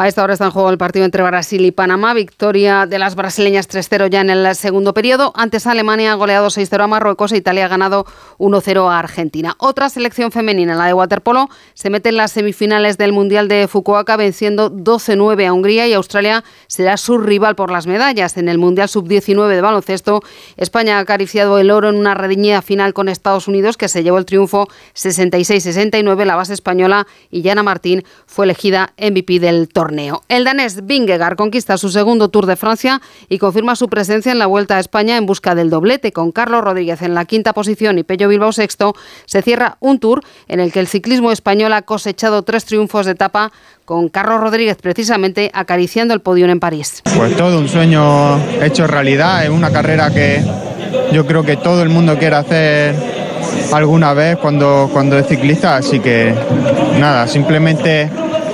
A 0.00 0.08
esta 0.08 0.24
hora 0.24 0.32
está 0.32 0.46
en 0.46 0.50
juego 0.50 0.70
el 0.70 0.78
partido 0.78 1.04
entre 1.04 1.22
Brasil 1.22 1.62
y 1.62 1.72
Panamá. 1.72 2.14
Victoria 2.14 2.86
de 2.86 2.98
las 2.98 3.16
brasileñas 3.16 3.68
3-0 3.68 4.08
ya 4.08 4.22
en 4.22 4.30
el 4.30 4.54
segundo 4.54 4.94
periodo. 4.94 5.30
Antes 5.36 5.66
Alemania 5.66 6.12
ha 6.12 6.14
goleado 6.14 6.46
6-0 6.46 6.84
a 6.84 6.86
Marruecos 6.86 7.32
e 7.32 7.36
Italia 7.36 7.66
ha 7.66 7.68
ganado 7.68 8.06
1-0 8.38 8.90
a 8.90 8.98
Argentina. 8.98 9.56
Otra 9.58 9.90
selección 9.90 10.32
femenina, 10.32 10.74
la 10.74 10.86
de 10.86 10.94
waterpolo, 10.94 11.50
se 11.74 11.90
mete 11.90 12.08
en 12.08 12.16
las 12.16 12.32
semifinales 12.32 12.96
del 12.96 13.12
Mundial 13.12 13.46
de 13.46 13.68
Fukuoka 13.68 14.16
venciendo 14.16 14.70
12-9 14.70 15.46
a 15.46 15.52
Hungría 15.52 15.86
y 15.86 15.92
Australia 15.92 16.44
será 16.66 16.96
su 16.96 17.18
rival 17.18 17.54
por 17.54 17.70
las 17.70 17.86
medallas. 17.86 18.38
En 18.38 18.48
el 18.48 18.56
Mundial 18.56 18.88
Sub-19 18.88 19.48
de 19.48 19.60
baloncesto, 19.60 20.22
España 20.56 20.96
ha 20.96 21.00
acariciado 21.00 21.58
el 21.58 21.70
oro 21.70 21.90
en 21.90 21.96
una 21.96 22.14
rediñida 22.14 22.62
final 22.62 22.94
con 22.94 23.10
Estados 23.10 23.48
Unidos 23.48 23.76
que 23.76 23.88
se 23.88 24.02
llevó 24.02 24.16
el 24.16 24.24
triunfo 24.24 24.66
66-69. 24.94 26.24
La 26.24 26.36
base 26.36 26.54
española, 26.54 27.06
Yana 27.30 27.62
Martín, 27.62 28.02
fue 28.24 28.46
elegida 28.46 28.94
MVP 28.96 29.40
del 29.40 29.68
torneo. 29.68 29.89
El 30.28 30.44
danés 30.44 30.86
Vingegaard 30.86 31.36
conquista 31.36 31.76
su 31.76 31.88
segundo 31.88 32.28
Tour 32.28 32.46
de 32.46 32.56
Francia 32.56 33.00
y 33.28 33.38
confirma 33.38 33.76
su 33.76 33.88
presencia 33.88 34.30
en 34.30 34.38
la 34.38 34.46
Vuelta 34.46 34.76
a 34.76 34.80
España 34.80 35.16
en 35.16 35.26
busca 35.26 35.54
del 35.54 35.70
doblete. 35.70 36.12
Con 36.12 36.32
Carlos 36.32 36.62
Rodríguez 36.62 37.02
en 37.02 37.14
la 37.14 37.24
quinta 37.24 37.52
posición 37.52 37.98
y 37.98 38.04
Pello 38.04 38.28
Bilbao 38.28 38.52
sexto, 38.52 38.94
se 39.26 39.42
cierra 39.42 39.76
un 39.80 39.98
Tour 39.98 40.22
en 40.48 40.60
el 40.60 40.72
que 40.72 40.80
el 40.80 40.86
ciclismo 40.86 41.32
español 41.32 41.72
ha 41.72 41.82
cosechado 41.82 42.42
tres 42.42 42.64
triunfos 42.64 43.06
de 43.06 43.12
etapa 43.12 43.52
con 43.84 44.08
Carlos 44.08 44.40
Rodríguez 44.40 44.76
precisamente 44.80 45.50
acariciando 45.52 46.14
el 46.14 46.20
podio 46.20 46.46
en 46.46 46.60
París. 46.60 47.02
Pues 47.16 47.36
todo 47.36 47.58
un 47.58 47.68
sueño 47.68 48.38
hecho 48.62 48.86
realidad, 48.86 49.44
es 49.44 49.50
una 49.50 49.70
carrera 49.72 50.10
que 50.12 50.42
yo 51.12 51.26
creo 51.26 51.42
que 51.42 51.56
todo 51.56 51.82
el 51.82 51.88
mundo 51.88 52.16
quiere 52.18 52.36
hacer 52.36 52.94
alguna 53.72 54.14
vez 54.14 54.36
cuando, 54.38 54.88
cuando 54.92 55.18
es 55.18 55.26
ciclista, 55.26 55.76
así 55.76 56.00
que 56.00 56.34
nada, 56.98 57.26
simplemente 57.26 58.10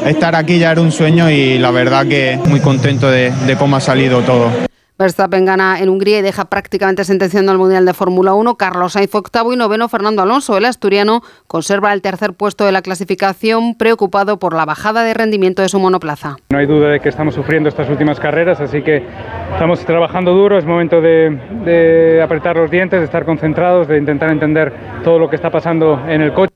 estar 0.09 0.35
aquí 0.35 0.59
ya 0.59 0.73
era 0.73 0.81
un 0.81 0.93
sueño 0.93 1.31
y 1.31 1.59
la 1.59 1.71
verdad 1.71 2.07
que 2.07 2.39
muy 2.47 2.61
contento 2.61 3.11
de, 3.11 3.31
de 3.47 3.57
cómo 3.57 3.77
ha 3.77 3.81
salido 3.81 4.21
todo. 4.23 4.51
Verstappen 4.99 5.45
gana 5.45 5.79
en 5.79 5.91
Hungría 5.91 6.21
y 6.21 6.23
deja 6.23 6.47
prácticamente 6.47 7.05
sentenciando 7.05 7.53
al 7.53 7.59
Mundial 7.59 7.85
de 7.85 7.93
Fórmula 7.93 8.33
1. 8.33 8.57
Carlos 8.57 8.95
Sainz 8.95 9.15
octavo 9.15 9.53
y 9.53 9.57
noveno 9.57 9.91
Fernando 9.91 10.23
Alonso. 10.23 10.57
El 10.57 10.65
asturiano 10.65 11.21
conserva 11.47 11.93
el 11.93 12.01
tercer 12.01 12.33
puesto 12.33 12.65
de 12.65 12.73
la 12.73 12.81
clasificación, 12.81 13.75
preocupado 13.75 14.39
por 14.39 14.55
la 14.55 14.65
bajada 14.65 15.05
de 15.05 15.13
rendimiento 15.13 15.61
de 15.61 15.69
su 15.69 15.79
monoplaza. 15.79 16.37
No 16.49 16.59
hay 16.59 16.67
duda 16.67 16.89
de 16.89 17.01
que 17.01 17.11
estamos 17.11 17.35
sufriendo 17.35 17.69
estas 17.69 17.91
últimas 17.91 18.19
carreras, 18.19 18.59
así 18.59 18.81
que 18.81 19.05
estamos 19.53 19.85
trabajando 19.85 20.33
duro. 20.33 20.57
Es 20.57 20.65
momento 20.65 21.03
de, 21.03 21.39
de 21.67 22.23
apretar 22.23 22.57
los 22.57 22.71
dientes, 22.71 22.99
de 22.99 23.05
estar 23.05 23.27
concentrados, 23.27 23.89
de 23.89 23.99
intentar 23.99 24.31
entender 24.31 24.73
todo 25.05 25.19
lo 25.19 25.29
que 25.29 25.37
está 25.37 25.51
pasando 25.51 26.03
en 26.09 26.23
el 26.23 26.33
coche. 26.33 26.56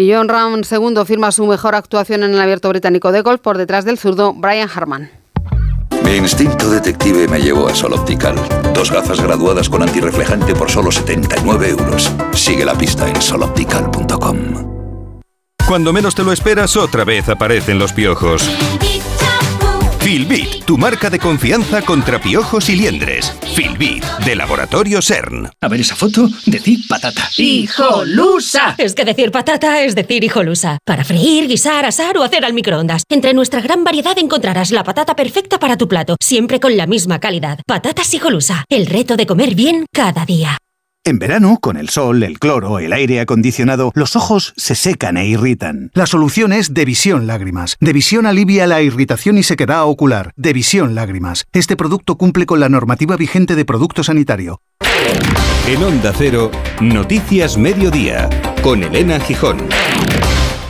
Y 0.00 0.10
John 0.10 0.30
Ram 0.30 0.64
segundo 0.64 1.04
firma 1.04 1.30
su 1.30 1.46
mejor 1.46 1.74
actuación 1.74 2.22
en 2.22 2.32
el 2.32 2.40
abierto 2.40 2.70
británico 2.70 3.12
de 3.12 3.20
golf 3.20 3.42
por 3.42 3.58
detrás 3.58 3.84
del 3.84 3.98
zurdo 3.98 4.32
Brian 4.32 4.70
Harman. 4.74 5.10
Mi 6.02 6.16
instinto 6.16 6.70
detective 6.70 7.28
me 7.28 7.38
llevó 7.38 7.68
a 7.68 7.74
Sol 7.74 7.92
Optical. 7.92 8.34
Dos 8.72 8.90
gafas 8.90 9.20
graduadas 9.20 9.68
con 9.68 9.82
antirreflejante 9.82 10.54
por 10.54 10.70
solo 10.70 10.90
79 10.90 11.68
euros. 11.68 12.10
Sigue 12.32 12.64
la 12.64 12.78
pista 12.78 13.10
en 13.10 13.20
soloptical.com. 13.20 14.36
Cuando 15.68 15.92
menos 15.92 16.14
te 16.14 16.24
lo 16.24 16.32
esperas, 16.32 16.78
otra 16.78 17.04
vez 17.04 17.28
aparecen 17.28 17.78
los 17.78 17.92
piojos. 17.92 18.48
Filbit, 20.10 20.64
tu 20.64 20.76
marca 20.76 21.08
de 21.08 21.20
confianza 21.20 21.82
contra 21.82 22.20
piojos 22.20 22.68
y 22.68 22.74
liendres. 22.74 23.32
Filbit, 23.54 24.04
de 24.24 24.34
Laboratorio 24.34 25.00
CERN. 25.00 25.48
A 25.60 25.68
ver 25.68 25.82
esa 25.82 25.94
foto, 25.94 26.28
decir 26.46 26.80
patata. 26.88 27.30
¡Hijolusa! 27.36 28.74
Es 28.76 28.96
que 28.96 29.04
decir 29.04 29.30
patata 29.30 29.82
es 29.82 29.94
decir 29.94 30.24
hijolusa. 30.24 30.78
Para 30.84 31.04
freír, 31.04 31.46
guisar, 31.46 31.84
asar 31.84 32.18
o 32.18 32.24
hacer 32.24 32.44
al 32.44 32.54
microondas. 32.54 33.04
Entre 33.08 33.32
nuestra 33.34 33.60
gran 33.60 33.84
variedad 33.84 34.18
encontrarás 34.18 34.72
la 34.72 34.82
patata 34.82 35.14
perfecta 35.14 35.60
para 35.60 35.76
tu 35.76 35.86
plato, 35.86 36.16
siempre 36.20 36.58
con 36.58 36.76
la 36.76 36.88
misma 36.88 37.20
calidad. 37.20 37.60
Patatas 37.64 38.12
hijolusa, 38.12 38.64
el 38.68 38.86
reto 38.86 39.16
de 39.16 39.26
comer 39.26 39.54
bien 39.54 39.86
cada 39.92 40.26
día. 40.26 40.58
En 41.10 41.18
verano, 41.18 41.58
con 41.60 41.76
el 41.76 41.88
sol, 41.88 42.22
el 42.22 42.38
cloro, 42.38 42.78
el 42.78 42.92
aire 42.92 43.18
acondicionado, 43.18 43.90
los 43.96 44.14
ojos 44.14 44.54
se 44.56 44.76
secan 44.76 45.16
e 45.16 45.26
irritan. 45.26 45.90
La 45.92 46.06
solución 46.06 46.52
es 46.52 46.72
Devisión 46.72 47.26
Lágrimas. 47.26 47.76
Devisión 47.80 48.26
alivia 48.26 48.68
la 48.68 48.80
irritación 48.80 49.36
y 49.36 49.42
sequedad 49.42 49.86
ocular. 49.86 50.32
Devisión 50.36 50.94
Lágrimas. 50.94 51.46
Este 51.52 51.74
producto 51.74 52.16
cumple 52.16 52.46
con 52.46 52.60
la 52.60 52.68
normativa 52.68 53.16
vigente 53.16 53.56
de 53.56 53.64
producto 53.64 54.04
sanitario. 54.04 54.60
En 55.66 55.82
Onda 55.82 56.12
Cero, 56.16 56.52
Noticias 56.80 57.58
Mediodía, 57.58 58.30
con 58.62 58.84
Elena 58.84 59.18
Gijón. 59.18 59.58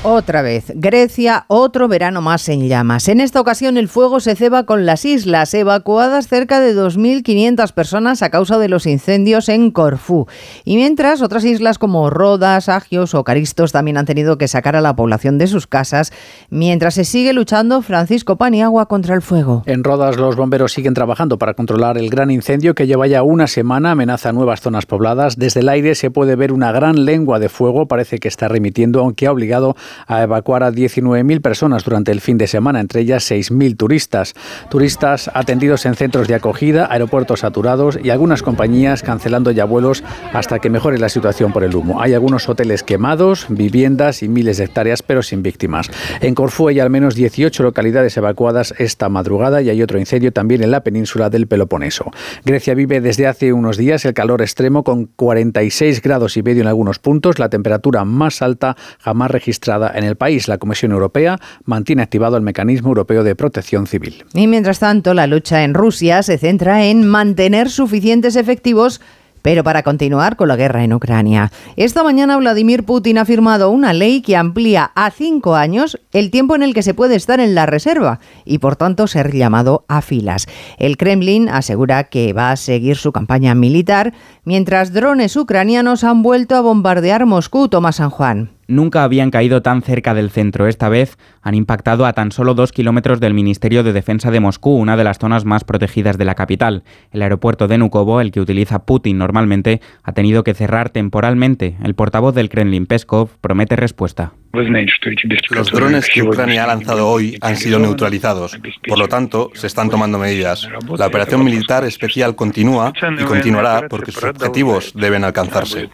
Otra 0.03 0.41
vez, 0.41 0.73
Grecia, 0.77 1.45
otro 1.47 1.87
verano 1.87 2.23
más 2.23 2.49
en 2.49 2.67
llamas. 2.69 3.07
En 3.09 3.21
esta 3.21 3.39
ocasión 3.39 3.77
el 3.77 3.87
fuego 3.87 4.19
se 4.21 4.35
ceba 4.35 4.65
con 4.65 4.87
las 4.87 5.05
islas, 5.05 5.53
evacuadas 5.53 6.27
cerca 6.27 6.59
de 6.59 6.75
2.500 6.75 7.71
personas 7.75 8.23
a 8.23 8.31
causa 8.31 8.57
de 8.57 8.71
los 8.71 8.87
incendios 8.87 9.51
en 9.51 9.71
Corfú. 9.71 10.27
Y 10.65 10.77
mientras 10.77 11.21
otras 11.21 11.45
islas 11.45 11.77
como 11.77 12.09
Rodas, 12.09 12.71
Agios 12.71 13.15
o 13.15 13.25
Caristos 13.25 13.73
también 13.73 13.99
han 13.99 14.07
tenido 14.07 14.39
que 14.39 14.49
sacar 14.49 14.75
a 14.75 14.81
la 14.81 14.97
población 14.97 15.37
de 15.37 15.49
sus 15.49 15.67
casas, 15.67 16.15
mientras 16.49 16.95
se 16.95 17.05
sigue 17.05 17.35
luchando 17.35 17.83
Francisco 17.83 18.37
Paniagua 18.37 18.87
contra 18.87 19.15
el 19.15 19.21
fuego. 19.21 19.65
En 19.67 19.85
Rodas 19.85 20.17
los 20.17 20.35
bomberos 20.35 20.73
siguen 20.73 20.95
trabajando 20.95 21.37
para 21.37 21.53
controlar 21.53 21.99
el 21.99 22.09
gran 22.09 22.31
incendio 22.31 22.75
que 22.75 22.87
lleva 22.87 23.07
ya 23.07 23.23
una 23.23 23.47
semana, 23.47 23.91
amenaza 23.91 24.33
nuevas 24.33 24.63
zonas 24.63 24.87
pobladas. 24.87 25.37
Desde 25.37 25.61
el 25.61 25.69
aire 25.69 25.95
se 25.95 26.11
puede 26.11 26.37
ver 26.37 26.53
una 26.53 26.73
gran 26.73 27.05
lengua 27.05 27.39
de 27.39 27.51
fuego, 27.51 27.87
parece 27.87 28.19
que 28.19 28.29
está 28.29 28.49
remitiendo, 28.49 29.01
aunque 29.01 29.27
ha 29.27 29.33
obligado 29.33 29.77
a 30.07 30.23
evacuar 30.23 30.63
a 30.63 30.71
19.000 30.71 31.41
personas 31.41 31.85
durante 31.85 32.13
el 32.13 32.21
fin 32.21 32.39
de 32.39 32.47
semana, 32.47 32.81
entre 32.81 33.01
ellas 33.01 33.31
6.000 33.31 33.77
turistas. 33.77 34.35
Turistas 34.69 35.31
atendidos 35.35 35.87
en 35.87 35.95
centros 35.95 36.29
de 36.29 36.35
acogida, 36.35 36.89
aeropuertos 36.91 37.41
saturados 37.41 37.99
y 38.03 38.11
algunas 38.11 38.43
compañías 38.43 39.03
cancelando 39.03 39.51
ya 39.51 39.65
vuelos 39.65 40.03
hasta 40.33 40.59
que 40.59 40.71
mejore 40.71 40.99
la 40.99 41.09
situación 41.09 41.53
por 41.53 41.65
el 41.65 41.75
humo. 41.75 42.01
Hay 42.01 42.15
algunos 42.15 42.49
hoteles 42.49 42.83
quemados, 42.83 43.47
viviendas 43.49 44.23
y 44.23 44.29
miles 44.29 44.59
de 44.59 44.65
hectáreas, 44.65 45.03
pero 45.03 45.23
sin 45.23 45.43
víctimas. 45.43 45.91
En 46.21 46.35
Corfú 46.35 46.69
hay 46.69 46.81
al 46.81 46.91
menos 46.91 47.15
18 47.15 47.63
localidades 47.63 48.17
evacuadas 48.17 48.75
esta 48.79 49.09
madrugada 49.09 49.63
y 49.63 49.71
hay 49.71 49.83
otro 49.83 49.99
incendio 49.99 50.33
también 50.33 50.63
en 50.63 50.71
la 50.71 50.83
península 50.83 51.31
del 51.31 51.47
Peloponeso. 51.47 52.11
Grecia 52.45 52.75
vive 52.75 53.01
desde 53.01 53.27
hace 53.27 53.53
unos 53.53 53.77
días 53.77 54.05
el 54.05 54.15
calor 54.15 54.43
extremo 54.43 54.85
con 54.85 55.07
46 55.07 56.03
grados 56.03 56.37
y 56.37 56.43
medio 56.43 56.63
en 56.63 56.69
algunos 56.69 56.99
puntos, 56.99 57.39
la 57.39 57.49
temperatura 57.49 58.05
más 58.05 58.43
alta 58.43 58.77
jamás 58.99 59.31
registrada 59.31 59.80
en 59.95 60.05
el 60.05 60.17
país. 60.17 60.49
La 60.49 60.59
Comisión 60.59 60.93
Europea 60.93 61.39
mantiene 61.65 62.03
activado 62.03 62.37
el 62.37 62.43
mecanismo 62.43 62.89
europeo 62.89 63.25
de 63.25 63.35
protección 63.35 63.87
civil. 63.87 64.25
Y 64.35 64.47
mientras 64.47 64.79
tanto, 64.79 65.15
la 65.15 65.27
lucha 65.27 65.65
en 65.65 65.75
Rusia 65.75 66.23
se 66.23 66.39
centra 66.39 66.85
en 66.85 67.07
mantener 67.07 67.71
suficientes 67.71 68.37
efectivos 68.37 69.01
pero 69.43 69.65
para 69.65 69.83
continuar 69.83 70.37
con 70.37 70.49
la 70.49 70.57
guerra 70.57 70.85
en 70.85 70.93
Ucrania. 70.93 71.51
Esta 71.77 72.03
mañana 72.03 72.37
Vladimir 72.37 72.85
Putin 72.85 73.19
ha 73.19 73.25
firmado 73.25 73.71
una 73.71 73.93
ley 73.93 74.23
que 74.23 74.37
amplía 74.37 74.91
a 74.95 75.11
cinco 75.11 75.55
años 75.55 75.99
el 76.13 76.31
tiempo 76.31 76.55
en 76.55 76.63
el 76.63 76.75
que 76.75 76.83
se 76.83 76.95
puede 76.95 77.17
estar 77.17 77.41
en 77.41 77.55
la 77.55 77.67
reserva 77.67 78.21
y 78.45 78.59
por 78.59 78.77
tanto 78.77 79.07
ser 79.07 79.35
llamado 79.35 79.85
a 79.89 80.03
filas. 80.03 80.47
El 80.79 80.97
Kremlin 80.97 81.49
asegura 81.49 82.05
que 82.05 82.33
va 82.33 82.51
a 82.51 82.57
seguir 82.57 82.97
su 82.97 83.13
campaña 83.13 83.55
militar 83.55 84.13
mientras 84.45 84.93
drones 84.93 85.37
ucranianos 85.37 86.05
han 86.05 86.23
vuelto 86.23 86.57
a 86.57 86.61
bombardear 86.61 87.27
Moscú, 87.27 87.69
Tomás 87.69 87.97
San 87.97 88.11
Juan 88.11 88.51
nunca 88.71 89.05
habían 89.05 89.31
caído 89.31 89.61
tan 89.63 89.83
cerca 89.83 90.15
del 90.15 90.31
centro. 90.31 90.67
Esta 90.67 90.89
vez 90.89 91.19
han 91.43 91.55
impactado 91.55 92.07
a 92.07 92.13
tan 92.13 92.33
solo 92.33 92.55
dos 92.55 92.73
kilómetros 92.73 93.21
del 93.21 93.35
Ministerio 93.35 93.83
de 93.83 93.93
Defensa 93.93 94.31
de 94.31 94.41
Moscú, 94.41 94.75
una 94.75 94.97
de 94.97 95.05
las 95.05 95.19
zonas 95.19 95.45
más 95.45 95.65
protegidas 95.65 96.17
de 96.17 96.25
la 96.25 96.35
capital. 96.35 96.85
El 97.11 97.23
aeropuerto 97.23 97.69
de 97.69 97.79
Nukovo, 97.79 98.21
el 98.21 98.33
que 98.33 98.41
utiliza 98.41 98.85
Putin 98.87 99.19
normalmente, 99.19 99.81
ha 100.03 100.13
tenido 100.13 100.45
que 100.45 100.55
cerrar 100.55 100.91
temporalmente. 100.91 101.77
El 101.83 101.95
portavoz 101.95 102.35
del 102.35 102.49
Kremlin, 102.49 102.87
Peskov, 102.87 103.29
promete 103.41 103.77
respuesta. 103.77 104.33
Los 104.53 105.71
drones 105.71 106.09
que 106.13 106.23
Ucrania 106.23 106.65
ha 106.65 106.67
lanzado 106.67 107.09
hoy 107.09 107.39
han 107.41 107.57
sido 107.57 107.79
neutralizados. 107.79 108.59
Por 108.87 108.99
lo 108.99 109.07
tanto, 109.07 109.51
se 109.55 109.69
están 109.69 109.91
tomando 109.91 110.19
medidas. 110.19 110.69
La 110.99 111.07
operación 111.07 111.45
militar 111.45 111.85
especial 111.85 112.35
continúa 112.35 112.93
y 113.19 113.23
continuará 113.23 113.87
porque 113.89 114.11
sus 114.11 114.25
objetivos 114.25 114.93
deben 114.95 115.23
alcanzarse. 115.23 115.89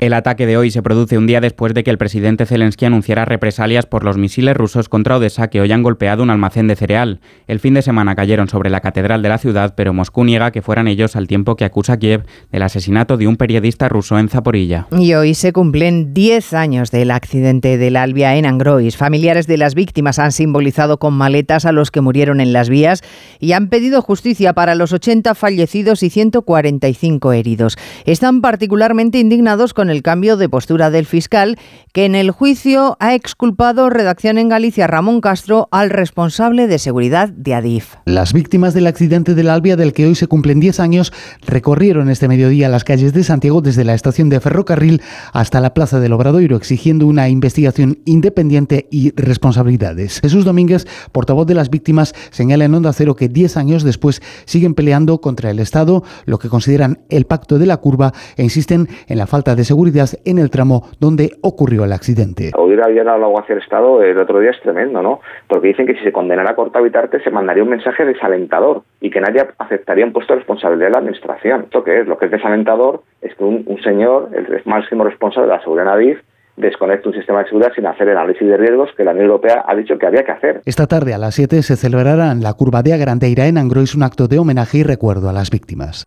El 0.00 0.12
ataque 0.12 0.46
de 0.46 0.58
hoy 0.58 0.70
se 0.70 0.82
produce 0.82 1.16
un 1.16 1.26
día 1.26 1.40
después 1.40 1.72
de 1.72 1.82
que 1.82 1.90
el 1.90 1.96
presidente 1.96 2.44
Zelensky 2.44 2.84
anunciara 2.84 3.24
represalias 3.24 3.86
por 3.86 4.04
los 4.04 4.18
misiles 4.18 4.56
rusos 4.56 4.90
contra 4.90 5.16
Odessa 5.16 5.48
que 5.48 5.62
hoy 5.62 5.72
han 5.72 5.82
golpeado 5.82 6.22
un 6.22 6.30
almacén 6.30 6.68
de 6.68 6.76
cereal. 6.76 7.20
El 7.46 7.60
fin 7.60 7.72
de 7.72 7.82
semana 7.82 8.14
cayeron 8.14 8.48
sobre 8.48 8.68
la 8.68 8.80
catedral 8.80 9.22
de 9.22 9.30
la 9.30 9.38
ciudad, 9.38 9.74
pero 9.74 9.94
Moscú 9.94 10.24
niega 10.24 10.50
que 10.50 10.60
fueran 10.62 10.86
ellos 10.86 11.16
al 11.16 11.26
tiempo 11.26 11.56
que 11.56 11.64
acusa 11.64 11.94
a 11.94 11.98
Kiev 11.98 12.26
del 12.52 12.62
asesinato 12.62 13.16
de 13.16 13.26
un 13.26 13.36
periodista 13.36 13.88
ruso 13.88 14.18
en 14.18 14.28
Zaporilla. 14.28 14.86
Y 14.92 15.14
hoy 15.14 15.34
se 15.34 15.52
cumplen 15.52 16.12
10 16.12 16.52
años 16.52 16.90
del 16.90 17.10
accidente 17.10 17.69
del 17.78 17.96
Albia 17.96 18.36
en 18.36 18.46
Angrois. 18.46 18.96
Familiares 18.96 19.46
de 19.46 19.56
las 19.56 19.74
víctimas 19.74 20.18
han 20.18 20.32
simbolizado 20.32 20.98
con 20.98 21.14
maletas 21.14 21.64
a 21.64 21.72
los 21.72 21.90
que 21.90 22.00
murieron 22.00 22.40
en 22.40 22.52
las 22.52 22.68
vías 22.68 23.02
y 23.38 23.52
han 23.52 23.68
pedido 23.68 24.02
justicia 24.02 24.52
para 24.52 24.74
los 24.74 24.92
80 24.92 25.34
fallecidos 25.34 26.02
y 26.02 26.10
145 26.10 27.32
heridos. 27.32 27.76
Están 28.06 28.40
particularmente 28.40 29.18
indignados 29.18 29.74
con 29.74 29.90
el 29.90 30.02
cambio 30.02 30.36
de 30.36 30.48
postura 30.48 30.90
del 30.90 31.06
fiscal, 31.06 31.58
que 31.92 32.04
en 32.04 32.14
el 32.14 32.30
juicio 32.30 32.96
ha 32.98 33.14
exculpado 33.14 33.90
Redacción 33.90 34.38
en 34.38 34.48
Galicia 34.48 34.86
Ramón 34.86 35.20
Castro 35.20 35.68
al 35.70 35.90
responsable 35.90 36.66
de 36.66 36.78
seguridad 36.78 37.28
de 37.28 37.54
Adif. 37.54 37.94
Las 38.06 38.32
víctimas 38.32 38.74
del 38.74 38.86
accidente 38.86 39.34
del 39.34 39.48
Albia, 39.48 39.76
del 39.76 39.92
que 39.92 40.06
hoy 40.06 40.14
se 40.14 40.26
cumplen 40.26 40.60
10 40.60 40.80
años, 40.80 41.12
recorrieron 41.46 42.10
este 42.10 42.26
mediodía 42.26 42.68
las 42.68 42.84
calles 42.84 43.12
de 43.12 43.22
Santiago 43.22 43.60
desde 43.60 43.84
la 43.84 43.94
estación 43.94 44.28
de 44.28 44.40
ferrocarril 44.40 45.02
hasta 45.32 45.60
la 45.60 45.74
plaza 45.74 46.00
del 46.00 46.12
Obradoiro, 46.12 46.56
exigiendo 46.56 47.06
una 47.06 47.28
investigación 47.28 47.59
independiente 48.04 48.86
y 48.90 49.12
responsabilidades. 49.16 50.20
Jesús 50.20 50.44
Domínguez, 50.44 50.86
portavoz 51.12 51.46
de 51.46 51.54
las 51.54 51.70
víctimas, 51.70 52.12
señala 52.30 52.64
en 52.64 52.74
Onda 52.74 52.92
Cero 52.92 53.14
que 53.16 53.28
10 53.28 53.56
años 53.56 53.84
después 53.84 54.20
siguen 54.46 54.74
peleando 54.74 55.20
contra 55.20 55.50
el 55.50 55.58
Estado, 55.58 56.02
lo 56.26 56.38
que 56.38 56.48
consideran 56.48 56.98
el 57.08 57.26
pacto 57.26 57.58
de 57.58 57.66
la 57.66 57.78
curva 57.78 58.12
e 58.36 58.42
insisten 58.42 58.86
en 59.08 59.18
la 59.18 59.26
falta 59.26 59.54
de 59.54 59.64
seguridad 59.64 60.08
en 60.24 60.38
el 60.38 60.50
tramo 60.50 60.88
donde 61.00 61.32
ocurrió 61.42 61.84
el 61.84 61.92
accidente. 61.92 62.50
Oír 62.56 62.82
había 62.82 63.04
dado 63.04 63.24
algo 63.24 63.40
hacia 63.40 63.54
el 63.54 63.62
Estado 63.62 64.02
el 64.02 64.18
otro 64.18 64.40
día 64.40 64.50
es 64.50 64.60
tremendo, 64.60 65.02
¿no? 65.02 65.20
Porque 65.46 65.68
dicen 65.68 65.86
que 65.86 65.94
si 65.94 66.04
se 66.04 66.12
condenara 66.12 66.50
a 66.50 66.54
Corta 66.54 66.80
Vitarte 66.80 67.20
se 67.20 67.30
mandaría 67.30 67.62
un 67.62 67.70
mensaje 67.70 68.04
desalentador 68.04 68.82
y 69.00 69.10
que 69.10 69.20
nadie 69.20 69.46
aceptaría 69.58 70.04
un 70.04 70.12
puesto 70.12 70.32
de 70.32 70.40
responsabilidad 70.40 70.86
de 70.86 70.92
la 70.92 70.98
Administración. 70.98 71.62
¿Esto 71.64 71.84
qué 71.84 72.00
es? 72.00 72.06
Lo 72.06 72.18
que 72.18 72.26
es 72.26 72.30
desalentador 72.30 73.02
es 73.22 73.34
que 73.34 73.44
un, 73.44 73.64
un 73.66 73.82
señor, 73.82 74.30
el 74.32 74.62
máximo 74.64 75.04
responsable 75.04 75.48
de 75.48 75.56
la 75.56 75.62
seguridad 75.62 75.86
NADIF, 75.86 76.18
desconecte 76.60 77.08
un 77.08 77.14
sistema 77.14 77.40
de 77.40 77.46
seguridad 77.46 77.72
sin 77.74 77.86
hacer 77.86 78.08
el 78.08 78.16
análisis 78.16 78.46
de 78.46 78.56
riesgos 78.56 78.90
que 78.96 79.04
la 79.04 79.12
Unión 79.12 79.26
Europea 79.26 79.64
ha 79.66 79.74
dicho 79.74 79.98
que 79.98 80.06
había 80.06 80.24
que 80.24 80.32
hacer. 80.32 80.60
Esta 80.64 80.86
tarde 80.86 81.14
a 81.14 81.18
las 81.18 81.34
7 81.34 81.62
se 81.62 81.76
celebrará 81.76 82.32
en 82.32 82.42
la 82.42 82.52
curva 82.54 82.82
de 82.82 82.92
Agrandeira 82.92 83.46
en 83.46 83.58
Angrois 83.58 83.94
un 83.94 84.02
acto 84.02 84.28
de 84.28 84.38
homenaje 84.38 84.78
y 84.78 84.82
recuerdo 84.82 85.28
a 85.28 85.32
las 85.32 85.50
víctimas. 85.50 86.04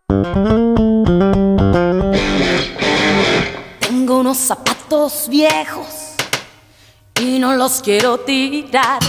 Tengo 3.80 4.20
unos 4.20 4.36
zapatos 4.38 5.28
viejos 5.30 6.16
y 7.20 7.38
no 7.38 7.54
los 7.56 7.82
quiero 7.82 8.18
tirar. 8.18 9.00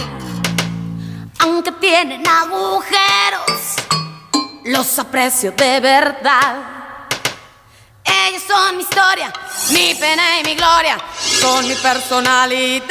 Aunque 1.40 1.72
tienen 1.80 2.22
agujeros, 2.26 3.76
los 4.64 4.98
aprecio 4.98 5.52
de 5.52 5.80
verdad. 5.80 6.75
Ellos 8.06 8.42
son 8.46 8.76
mi 8.76 8.82
historia, 8.82 9.32
mi 9.72 9.94
pena 9.94 10.40
y 10.40 10.44
mi 10.44 10.54
gloria, 10.54 10.98
son 11.18 11.66
mi 11.66 11.74
personalidad. 11.74 12.86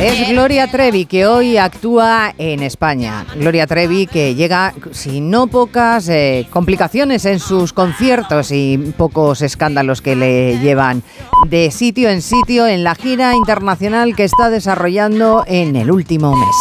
Es 0.00 0.30
Gloria 0.30 0.66
Trevi 0.66 1.04
que 1.04 1.26
hoy 1.26 1.58
actúa 1.58 2.32
en 2.38 2.62
España. 2.62 3.26
Gloria 3.36 3.66
Trevi 3.66 4.06
que 4.06 4.34
llega 4.34 4.72
sin 4.92 5.28
no 5.28 5.46
pocas 5.46 6.08
eh, 6.08 6.46
complicaciones 6.48 7.26
en 7.26 7.38
sus 7.38 7.74
conciertos 7.74 8.50
y 8.50 8.78
pocos 8.96 9.42
escándalos 9.42 10.00
que 10.00 10.16
le 10.16 10.58
llevan 10.58 11.02
de 11.48 11.70
sitio 11.70 12.08
en 12.08 12.22
sitio 12.22 12.66
en 12.66 12.82
la 12.82 12.94
gira 12.94 13.34
internacional 13.34 14.16
que 14.16 14.24
está 14.24 14.48
desarrollando 14.48 15.44
en 15.46 15.76
el 15.76 15.90
último 15.90 16.34
mes. 16.34 16.56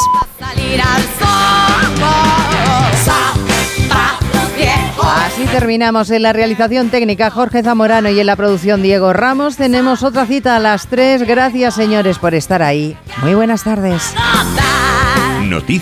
Terminamos 5.52 6.12
en 6.12 6.24
la 6.24 6.34
realización 6.34 6.90
técnica 6.90 7.30
Jorge 7.30 7.64
Zamorano 7.64 8.10
y 8.10 8.20
en 8.20 8.26
la 8.26 8.36
producción 8.36 8.82
Diego 8.82 9.14
Ramos. 9.14 9.58
Tenemos 9.58 10.04
otra 10.04 10.26
cita 10.26 10.56
a 10.56 10.60
las 10.60 10.88
3. 10.88 11.24
Gracias 11.24 11.76
señores 11.76 12.20
por 12.20 12.34
estar 12.34 12.62
ahí. 12.62 12.96
Muy 13.24 13.34
buenas 13.34 13.64
tardes. 13.64 14.14